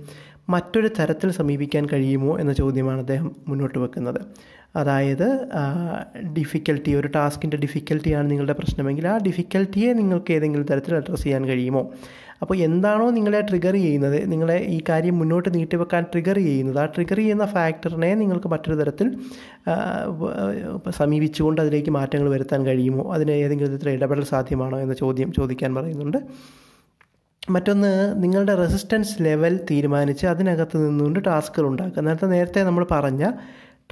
മറ്റൊരു 0.48 0.88
തരത്തിൽ 0.98 1.30
സമീപിക്കാൻ 1.30 1.86
കഴിയുമോ 1.92 2.38
എന്ന 2.38 2.52
ചോദ്യമാണ് 2.52 3.00
അദ്ദേഹം 3.00 3.36
മുന്നോട്ട് 3.48 3.78
വെക്കുന്നത്. 3.78 4.20
അതായത് 4.76 5.28
ഡിഫിക്കൽട്ടി 6.36 6.94
ഒരു 6.94 7.08
ടാസ്കിന്റെ 7.08 7.56
ഡിഫിക്കൽട്ടിയാണ് 7.56 8.30
നിങ്ങളുടെ 8.30 8.52
പ്രശ്നമെങ്കിൽ 8.52 9.08
ആ 9.08 9.16
ഡിഫിക്കൽട്ടിയെ 9.18 9.92
നിങ്ങൾക്ക് 9.92 10.32
ഏതെങ്കിലും 10.32 10.66
തരത്തിൽ 10.66 10.94
അഡ്രസ്സ് 10.96 11.24
ചെയ്യാൻ 11.24 11.44
കഴിയുമോ? 11.44 11.82
അപ്പോൾ 12.42 12.56
എന്താണോ 12.56 13.10
നിങ്ങളെ 13.10 13.40
ട്രിഗർ 13.40 13.74
ചെയ്യുന്നത് 13.74 14.32
നിങ്ങളെ 14.32 14.56
ഈ 14.74 14.78
കാര്യം 14.88 15.18
മുന്നോട്ട് 15.18 15.54
നീട്ടിവെക്കാൻ 15.54 16.02
ട്രിഗർ 16.12 16.36
ചെയ്യുന്നത് 16.36 16.78
ആ 16.78 16.84
ട്രിഗർ 16.84 17.16
ചെയ്യുന്ന 17.16 17.46
ഫാക്ടറിനെ 17.46 18.14
നിങ്ങൾക്ക് 18.14 18.48
മറ്റൊരു 18.48 18.76
തരത്തിൽ 18.76 19.08
സമീപിച്ചുകൊണ്ട് 21.00 21.60
അതിലേക്ക് 21.60 21.90
മാറ്റങ്ങൾ 21.90 22.28
വരുത്താൻ 22.30 22.66
കഴിയുമോ? 22.66 23.04
അതിന് 23.14 23.30
ഏതെങ്കിലും 23.30 23.72
തരത്തിൽ 23.72 23.90
ഇടപെടൽ 23.90 24.24
സാധ്യമാണോ 24.24 24.78
എന്ന 24.80 24.94
ചോദ്യം 24.94 25.32
ചോദിക്കാൻ 25.32 25.74
പറയുന്നുണ്ട്. 25.74 26.20
മറ്റൊന്ന് 27.50 28.22
നിങ്ങളുടെ 28.22 28.54
റെസിസ്റ്റൻസ് 28.54 29.16
ലെവൽ 29.20 29.60
തീരുമാനിച്ച് 29.70 30.26
അതിനകത്ത് 30.26 30.88
നിന്നുകൊണ്ട് 30.88 31.24
ടാസ്കുകൾ 31.24 31.66
ഉണ്ടാക്കുക. 31.66 32.02
നേരത്തെ 32.02 32.26
നേരത്തെ 32.26 32.64
നമ്മൾ 32.64 32.86
പറഞ്ഞ 32.90 33.30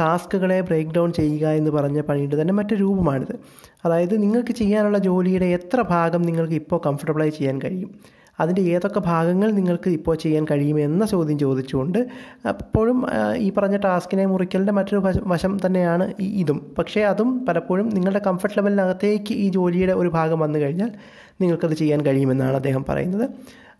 ടാസ്കുകളെ 0.01 0.61
ബ്രേക്ക് 0.61 0.91
ഡൗൺ 0.91 1.13
ചെയ്യുക 1.13 1.49
എന്ന് 1.49 1.71
പറഞ്ഞ 1.71 2.01
പണിയുടെ 2.01 2.41
തന്നെ 2.41 2.55
മറ്റൊരു 2.55 2.81
രൂപമാണിത്. 2.81 3.37
അതായത് 3.85 4.23
നിങ്ങൾക്ക് 4.23 4.53
ചെയ്യാനുള്ള 4.53 4.99
ജോലിയുടെ 4.99 5.45
എത്ര 5.45 5.83
ഭാഗം 5.83 6.23
നിങ്ങൾക്ക് 6.23 6.53
ഇപ്പോൾ 6.53 6.81
കംഫർട്ടബിളായി 6.87 7.31
ചെയ്യാൻ 7.31 7.59
കഴിയും? 7.59 8.19
അതിന്റെ 8.41 8.63
ഏതൊക്കെ 8.63 9.01
ഭാഗങ്ങൾ 9.01 9.51
നിങ്ങൾക്ക് 9.51 9.91
ഇപ്പോൾ 9.91 10.17
ചെയ്യാൻ 10.17 10.47
കഴിയുമെന്ന 10.51 11.07
ചോദ്യം 11.07 11.39
ചോദിച്ചുകൊണ്ട് 11.39 12.09
അപ്പോഴും 12.49 13.07
ഈ 13.37 13.51
പറഞ്ഞ 13.51 13.77
ടാസ്കിനെ 13.77 14.27
മുറിക്കലിന്റെ 14.27 14.73
മറ്റൊരു 14.73 15.03
വശം- 15.27 15.59
തന്നെയാണ് 15.67 16.15
ഇതും. 16.21 16.75
പക്ഷേ 16.79 17.01
അതും 17.01 17.47
പലപ്പോഴും 17.47 17.89
നിങ്ങളുടെ 17.89 18.21
കംഫർട്ട് 18.27 18.59
ലെവലിനകത്തേക്ക് 18.59 19.33
ഈ 19.33 19.49
ജോലിയുടെ 19.49 19.93
ഒരു 19.93 20.09
ഭാഗം 20.09 20.41
വന്നു 20.41 20.59
കഴിഞ്ഞാൽ 20.59 20.93
നിങ്ങൾക്കത് 21.41 21.75
ചെയ്യാൻ 21.75 22.01
കഴിയുമെന്നാണ് 22.01 22.57
അദ്ദേഹം 22.57 22.85
പറയുന്നത്. 22.89 23.31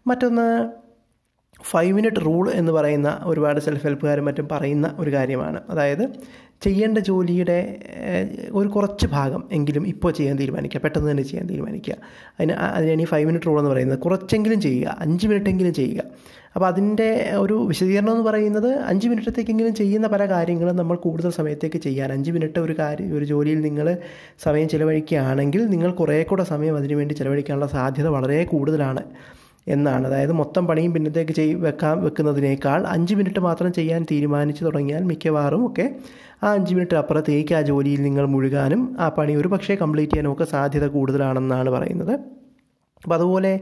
മറ്റൊന്ന് 0.07 0.71
ഫൈവ് 1.63 1.93
മിനിറ്റ് 1.93 2.25
റൂൾ 2.25 2.51
എന്ന് 2.51 2.73
പറയുന്ന 2.73 3.21
ഒരുപാട് 3.23 3.61
സെൽഫ് 3.61 3.83
ഹെൽപ്പുകാരും 3.83 4.25
മറ്റും 4.25 4.49
പറയുന്ന 4.53 4.97
ഒരു 4.99 5.13
കാര്യമാണ്. 5.13 5.63
അതായത് 5.71 6.09
ചെയ്യേണ്ട 6.63 6.99
ജോലിയുടെ 6.99 7.59
ഒരു 8.53 8.69
കുറച്ച് 8.69 9.07
ഭാഗം 9.07 9.49
എങ്കിലും 9.53 9.87
ഇപ്പോൾ 9.87 10.13
ചെയ്യാൻ 10.13 10.39
തീരുമാനിക്കുക 10.39 10.81
പെട്ടെന്ന് 10.81 11.11
തന്നെ 11.11 11.23
ചെയ്യാൻ 11.23 11.47
തീരുമാനിക്കുക. 11.47 11.95
അതിന് 12.41 12.53
അതിനാണ് 12.53 13.03
ഈ 13.03 13.05
ഫൈവ് 13.05 13.27
മിനിറ്റ് 13.27 13.47
റൂൾ 13.47 13.59
എന്ന് 13.59 13.71
പറയുന്നത്. 13.71 13.99
കുറച്ചെങ്കിലും 13.99 14.61
ചെയ്യുക 14.61 14.97
അഞ്ച് 15.01 15.27
മിനിറ്റ് 15.27 15.51
എങ്കിലും 15.51 15.75
ചെയ്യുക. 15.75 16.03
അപ്പോൾ 16.55 16.67
അതിന്റെ 16.67 17.31
ഒരു 17.37 17.55
വിശദീകരണം 17.55 18.13
എന്ന് 18.13 18.25
പറയുന്നത് 18.25 18.75
അഞ്ച് 18.75 19.09
മിനിറ്റത്തേക്കെങ്കിലും 19.09 19.75
ചെയ്യുന്ന 19.75 20.07
പല 20.07 20.27
കാര്യങ്ങളും 20.27 20.77
നമ്മൾ 20.77 20.97
കൂടുതൽ 20.97 21.31
സമയത്തേക്ക് 21.31 21.79
ചെയ്യാൻ 21.79 22.13
അഞ്ച് 22.13 22.31
മിനിറ്റ് 22.31 22.59
ഒരു 22.59 22.75
കാര്യം 22.79 23.17
ഒരു 23.17 23.25
ജോലിയിൽ 23.25 23.61
നിങ്ങൾ 23.61 23.99
സമയം 24.39 24.69
ചിലവഴിക്കുകയാണെങ്കിൽ 24.69 25.67
നിങ്ങൾ 25.67 25.91
കുറേ 25.93 26.23
കൂടെ 26.23 26.45
സമയം 26.45 26.77
അതിനുവേണ്ടി 26.77 27.15
ചിലവഴിക്കാനുള്ള 27.15 27.67
സാധ്യത 27.67 28.07
വളരെ 28.07 28.45
കൂടുതലാണ്. 28.45 29.05
എന്നാണ്. 29.69 30.07
അതായത് 30.07 30.33
മൊത്തം 30.33 30.67
പണിയും 30.67 30.93
പിന്നത്തേക്ക് 30.95 31.33
ചെയ് 31.33 31.55
വെക്കാൻ 31.55 31.97
വെക്കുന്നതിനേക്കാൾ 32.05 32.81
അഞ്ച് 32.87 33.15
മിനിറ്റ് 33.15 33.41
മാത്രം 33.41 33.73
ചെയ്യാൻ 33.73 34.03
തീരുമാനിച്ചു 34.13 34.65
തുടങ്ങിയാൽ 34.65 35.03
മിക്കവാറും 35.03 35.67
ഒക്കെ 35.67 35.87
ആ 36.45 36.49
അഞ്ച് 36.53 36.75
മിനിറ്റ് 36.75 36.97
അപ്പുറത്തേക്ക് 36.97 37.55
ആ 37.55 37.61
ജോലിയിൽ 37.61 38.03
നിങ്ങൾ 38.03 38.27
മുഴുകാനും 38.27 38.97
ആ 39.01 39.09
പണി 39.09 39.33
ഒരു 39.33 39.49
പക്ഷേ 39.49 39.75
കംപ്ലീറ്റ് 39.75 40.13
ചെയ്യാനും 40.13 40.33
ഒക്കെ 40.33 40.45
സാധ്യത 40.45 40.87
കൂടുതലാണെന്നാണ് 40.87 41.71
പറയുന്നത്. 41.71 42.15
അപ്പോൾ 43.05 43.15
അതുപോലെ 43.15 43.53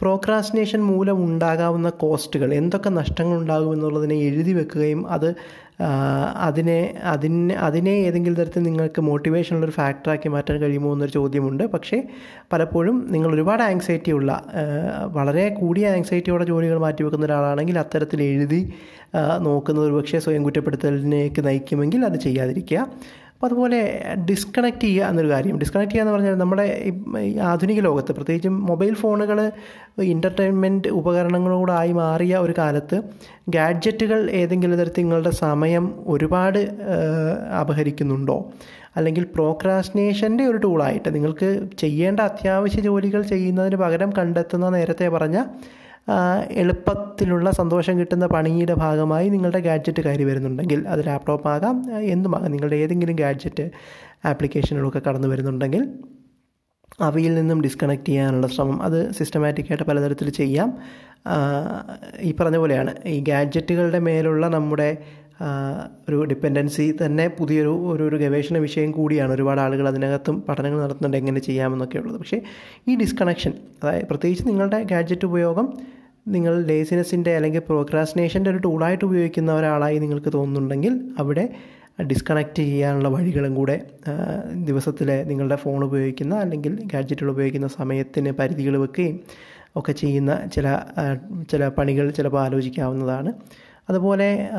പ്രോക്രാസ്റ്റിനേഷൻ 0.00 0.80
മൂലം 0.82 1.24
ഉണ്ടാകാവുന്ന 1.24 1.88
കോസ്റ്റുകൾ 1.90 2.54
എന്തൊക്കെ 2.54 2.90
നഷ്ടങ്ങൾ 2.90 3.36
ഉണ്ടാകും 3.36 3.72
എന്നുള്ളതിനെ 3.72 4.14
എഴുതി 4.14 4.52
വെക്കുകയും 4.52 5.08
അത് 5.08 5.34
അതിനെ 6.36 7.00
അതിന് 7.02 7.52
അതിനെ 7.52 7.90
ഏതെങ്കിലും 7.90 8.36
തരത്തിൽ 8.36 8.62
നിങ്ങൾക്ക് 8.62 9.00
മോട്ടിവേഷനുള്ള 9.00 9.66
ഒരു 9.66 9.72
ഫാക്ടറാക്കി 9.72 10.28
മാറ്റാൻ 10.28 10.56
കഴിയുമോ 10.60 10.92
എന്നൊരു 10.92 11.12
ചോദ്യമുണ്ട്. 11.12 11.64
പക്ഷേ 11.64 12.02
പലപ്പോഴും 12.52 13.06
നിങ്ങൾ 13.10 13.34
ഒരുപാട് 13.34 13.62
ആങ്സൈറ്റി 13.62 14.12
ഉള്ള 14.12 14.30
വളരെ 15.12 15.48
കൂടിയ 15.48 15.88
ആങ്സൈറ്റിയോടെ 15.88 16.44
ജോലികൾ 16.44 16.78
മാറ്റിവെക്കുന്ന 16.78 17.26
ഒരാളാണെങ്കിൽ 17.26 17.78
അത്തരത്തിൽ 17.78 18.22
എഴുതി 18.22 18.72
നോക്കുന്ന 19.14 19.44
നോക്കുന്നത് 19.44 19.86
ഒരു 19.86 19.94
പക്ഷേ 19.94 20.18
സ്വയം 20.18 20.42
കുറ്റപ്പെടുത്തലിനേക്ക് 20.42 21.46
നയിക്കുമെങ്കിൽ 21.46 22.04
അത് 22.04 22.16
ചെയ്യാതിരിക്കുക. 22.18 22.86
അപ്പോൾ 23.34 23.46
അതുപോലെ 23.46 23.78
ഡിസ്കണക്ട് 24.30 24.80
ചെയ്യുക 24.80 25.06
എന്നൊരു 25.06 25.28
കാര്യം. 25.28 25.58
ഡിസ്കണക്ട് 25.58 25.90
ചെയ്യുക 25.90 26.04
എന്ന് 26.04 26.14
പറഞ്ഞാൽ 26.14 26.34
നമ്മുടെ 26.34 26.64
ഈ 27.20 27.38
ആധുനിക 27.38 27.80
ലോകത്ത് 27.80 28.12
പ്രത്യേകിച്ചും 28.12 28.66
മൊബൈൽ 28.66 28.94
ഫോണുകൾ 28.94 29.38
എന്റർടൈൻമെന്റ് 30.02 30.88
ഉപകരണങ്ങളോടായി 30.88 31.92
മാറിയ 31.92 32.36
ഒരു 32.36 32.54
കാലത്ത് 32.58 32.96
ഗാഡ്ജറ്റുകൾ 33.48 34.30
ഏതെങ്കിലും 34.30 34.78
തരത്തിൽ 34.78 35.02
നിങ്ങളുടെ 35.02 35.30
സമയം 35.30 35.94
ഒരുപാട് 36.06 36.60
അപഹരിക്കുന്നുണ്ടോ? 37.60 38.38
അല്ലെങ്കിൽ 38.96 39.24
പ്രോക്രാസ്റ്റിനേഷന്റെ 39.24 40.44
ഒരു 40.44 40.56
ടൂളായിട്ട് 40.56 41.14
നിങ്ങൾക്ക് 41.14 41.48
ചെയ്യേണ്ട 41.78 42.20
അത്യാവശ്യ 42.20 42.80
ജോലികൾ 42.80 43.22
ചെയ്യുന്നതിന് 43.22 43.76
പകരം 43.76 44.12
കണ്ടെത്തുന്ന 44.18 44.68
നേരത്തെ 44.68 45.08
പറഞ്ഞ 45.08 45.38
എളുപ്പത്തിലുള്ള 46.50 47.50
സന്തോഷം 47.50 47.98
കിട്ടുന്ന 47.98 48.26
പണിയുടെ 48.26 48.74
ഭാഗമായി 48.74 49.28
നിങ്ങളുടെ 49.28 49.58
ഗാഡ്ജറ്റ് 49.58 50.02
കയറി 50.02 50.24
വരുന്നുണ്ടെങ്കിൽ 50.24 50.88
അത് 50.88 51.06
ലാപ്ടോപ്പ് 51.06 51.48
ആകാം 51.48 51.76
എന്തുമാകാം. 52.00 52.50
നിങ്ങളുടെ 52.50 52.76
ഏതെങ്കിലും 52.76 53.16
ഗാഡ്ജറ്റ് 53.16 53.70
ആപ്ലിക്കേഷനുകളൊക്കെ 54.24 55.02
കടന്നു 55.08 55.28
വരുന്നുണ്ടെങ്കിൽ 55.28 55.94
അവയിൽ 57.00 57.34
നിന്നും 57.34 57.62
ഡിസ്കണക്ട് 57.62 58.08
ചെയ്യാനുള്ള 58.08 58.46
ശ്രമം 58.46 58.82
അത് 58.82 59.12
സിസ്റ്റമാറ്റിക്കായിട്ട് 59.12 59.84
പലതരത്തിൽ 59.84 60.30
ചെയ്യാം. 60.30 60.78
ഈ 62.20 62.32
പറഞ്ഞ 62.32 62.56
പോലെയാണ്. 62.56 62.94
ഈ 63.06 63.20
ഗാഡ്ജറ്റുകളുടെ 63.20 63.98
മേലുള്ള 63.98 64.48
നമ്മുടെ 64.48 64.96
ഒരു 66.08 66.24
ഡിപ്പെൻഡൻസി 66.24 66.96
തന്നെ 67.06 67.28
പുതിയൊരു 67.28 67.68
ഒരു 67.68 68.02
ഒരു 68.02 68.16
ഗവേഷണ 68.16 68.58
വിഷയം 68.58 68.90
കൂടിയാണ്. 68.90 69.32
ഒരുപാട് 69.32 69.60
ആളുകൾ 69.60 69.88
അതിനകത്തും 69.88 70.42
പഠനങ്ങൾ 70.42 70.82
നടത്തുന്നുണ്ട് 70.82 71.16
എങ്ങനെ 71.16 71.40
ചെയ്യാമെന്നൊക്കെ 71.40 71.98
ഉള്ളത്. 71.98 72.18
പക്ഷേ 72.18 72.42
ഈ 72.88 72.96
ഡിസ്കണക്ഷൻ 72.96 73.52
അതായത് 73.82 74.04
പ്രത്യേകിച്ച് 74.04 74.48
നിങ്ങളുടെ 74.48 74.82
ഗാഡ്ജറ്റ് 74.82 75.26
ഉപയോഗം 75.26 75.93
നിങ്ങൾ 76.28 76.64
ലേസിനെസ്സിന്റെ 76.64 77.36
അല്ലെങ്കിൽ 77.36 77.60
പ്രോക്രാസ്റ്റിനേഷന്റെ 77.60 78.50
ഒരു 78.50 78.58
ടൂളായിട്ട് 78.58 79.04
ഉപയോഗിക്കുന്ന 79.04 79.52
ഒരാളായി 79.52 79.98
നിങ്ങൾക്ക് 79.98 80.32
തോന്നുന്നുണ്ടെങ്കിൽ 80.32 81.14
അവിടെ 81.18 81.48
ഡിസ്കണക്റ്റ് 82.02 82.62
ചെയ്യാനുള്ള 82.62 83.08
വഴികളും 83.08 83.54
കൂടെ 83.54 83.80
ദിവസത്തിലെ 84.54 85.24
നിങ്ങളുടെ 85.24 85.56
ഫോൺ 85.56 85.84
ഉപയോഗിക്കുന്ന 85.84 86.34
അല്ലെങ്കിൽ 86.34 86.78
ഗാഡ്ജറ്റുകൾ 86.84 87.30
ഉപയോഗിക്കുന്ന 87.30 87.66
സമയത്തിന് 87.66 88.30
പരിധികൾ 88.30 88.76
വെക്കുകയും 88.76 89.20
ഒക്കെ 89.76 89.92
ചെയ്യുന്ന 89.92 90.46
ചില 90.54 90.66
ചില 91.50 91.68
പണികൾ 91.68 92.10
ചിലപ്പോൾ 92.10 92.40
ആലോചിക്കാവുന്നതാണ്. 92.40 93.32
അതുപോലെ 93.88 94.50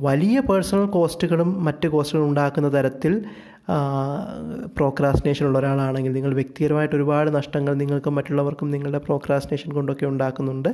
വലിയ 0.00 0.40
പേഴ്സണൽ 0.40 0.86
കോസ്റ്റുകളും 0.86 1.64
മറ്റ് 1.64 1.88
കോസ്റ്റുകളും 1.88 2.28
ഉണ്ടാക്കുന്ന 2.28 2.78
തരത്തിൽ 2.78 3.24
പ്രോക്രാസ്റ്റിനേഷൻ 4.76 5.46
ഉള്ള 5.46 5.58
ഒരാളാണെങ്കിൽ 5.58 6.12
നിങ്ങൾ 6.12 6.34
വ്യക്തിപരമായിട്ട് 6.34 6.96
ഒരുപാട് 6.96 7.34
നഷ്ടങ്ങൾ 7.34 7.74
നിങ്ങൾക്കും 7.74 8.14
മറ്റുള്ളവർക്കും 8.14 8.70
നിങ്ങളുടെ 8.70 8.98
പ്രോക്രാസ്റ്റിനേഷൻ 8.98 9.72
കൊണ്ടൊക്കെ 9.72 10.06
ഉണ്ടാക്കുന്നുണ്ട്. 10.06 10.68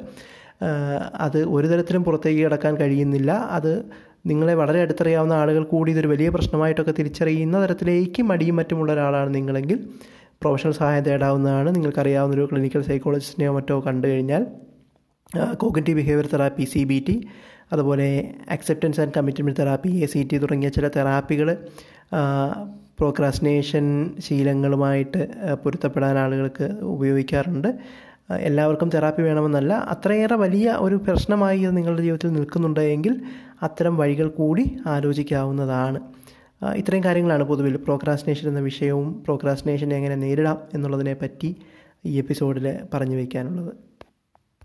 അത് 1.15 1.45
ഒരു 1.45 1.67
തരത്തിലും 1.67 2.05
പുറത്തേക്ക് 2.05 2.41
കിടക്കാൻ 2.41 2.77
കഴിയുന്നില്ല. 2.77 3.33
അത് 3.33 3.85
നിങ്ങളെ 4.27 4.55
വളരെ 4.55 4.83
അടുത്തറിയാവുന്ന 4.83 5.33
ആളുകൾ 5.33 5.65
കൂടി 5.65 5.91
ഇതൊരു 5.91 6.09
വലിയ 6.09 6.29
പ്രശ്നമായിട്ടൊക്കെ 6.29 6.93
തിരിച്ചറിയുന്ന 6.93 7.65
തരത്തിലേക്ക് 7.65 8.23
മടിയും 8.23 8.57
മറ്റുമുള്ള 8.57 8.93
ഒരാളാണ് 8.93 9.35
നിങ്ങളെങ്കിൽ 9.35 9.89
പ്രൊഫഷണൽ 10.43 10.73
സഹായം 10.73 11.03
തേടാവുന്നതാണ്. 11.03 11.75
നിങ്ങൾക്കറിയാവുന്ന 11.75 12.37
ഒരു 12.37 12.49
ക്ലിനിക്കൽ 12.53 12.83
സൈക്കോളജിസ്റ്റിനെയോ 12.83 13.53
മറ്റോ 13.53 13.81
കണ്ടു 13.81 14.09
കഴിഞ്ഞാൽ 14.09 14.47
cognitive 15.35 15.97
behaviour 15.97 16.27
therapy 16.27 16.65
C 16.65 16.85
B 16.85 17.05
T 17.09 17.29
അതുപോലെ 17.73 18.35
acceptance 18.51 19.01
and 19.01 19.13
commitment 19.17 19.59
therapy 19.61 19.91
A 20.05 20.07
C 20.07 20.29
T 20.31 20.39
തുടങ്ങിയ 20.39 20.69
ചില 20.69 20.89
തെറാപ്പികൾ 20.89 21.49
പ്രോക്രാസ്റ്റിനേഷൻ 22.99 24.11
ശീലങ്ങളുമായിട്ട് 24.19 25.29
പൊരുത്തപ്പെടാൻ 25.65 26.19
ആളുകൾക്ക് 26.19 26.65
ഉപയോഗിക്കാറുണ്ട്. 26.83 27.69
എല്ലാവർക്കും 28.31 28.89
തെറാപ്പി 28.89 29.23
വേണമെന്നല്ല 29.23 29.73
അത്രയേറെ 29.75 30.37
വലിയ 30.37 30.71
ഒരു 30.71 30.95
പ്രശ്നമായി 30.95 31.59
നിങ്ങളുടെ 31.59 32.03
ജീവിതത്തിൽ 32.03 32.33
നിൽക്കുന്നുണ്ട് 32.33 32.81
എങ്കിൽ 32.81 33.15
അത്തരം 33.63 33.97
വഴികൾ 33.97 34.29
കൂടി 34.29 34.65
ആലോചിക്കാവുന്നതാണ്. 34.87 36.01
ഇത്രയും 36.77 37.05
കാര്യങ്ങളാണ് 37.05 37.43
പൊതുവിൽ 37.43 37.77
പ്രോക്രാസ്റ്റിനേഷൻ 37.77 38.49
എന്ന 38.49 38.61
വിഷയവും 38.61 39.23
പ്രോക്രാസ്റ്റിനേഷനെ 39.25 39.97
എങ്ങനെ 39.97 40.15
നേരിടാം 40.15 40.59
എന്നുള്ളതിനെ 40.75 41.15
പറ്റി 41.15 41.57
ഈ 42.07 42.19
എപ്പിസോഡിൽ 42.19 42.79
പറഞ്ഞു 42.95 43.17
വയ്ക്കാനുള്ളത് 43.17 43.88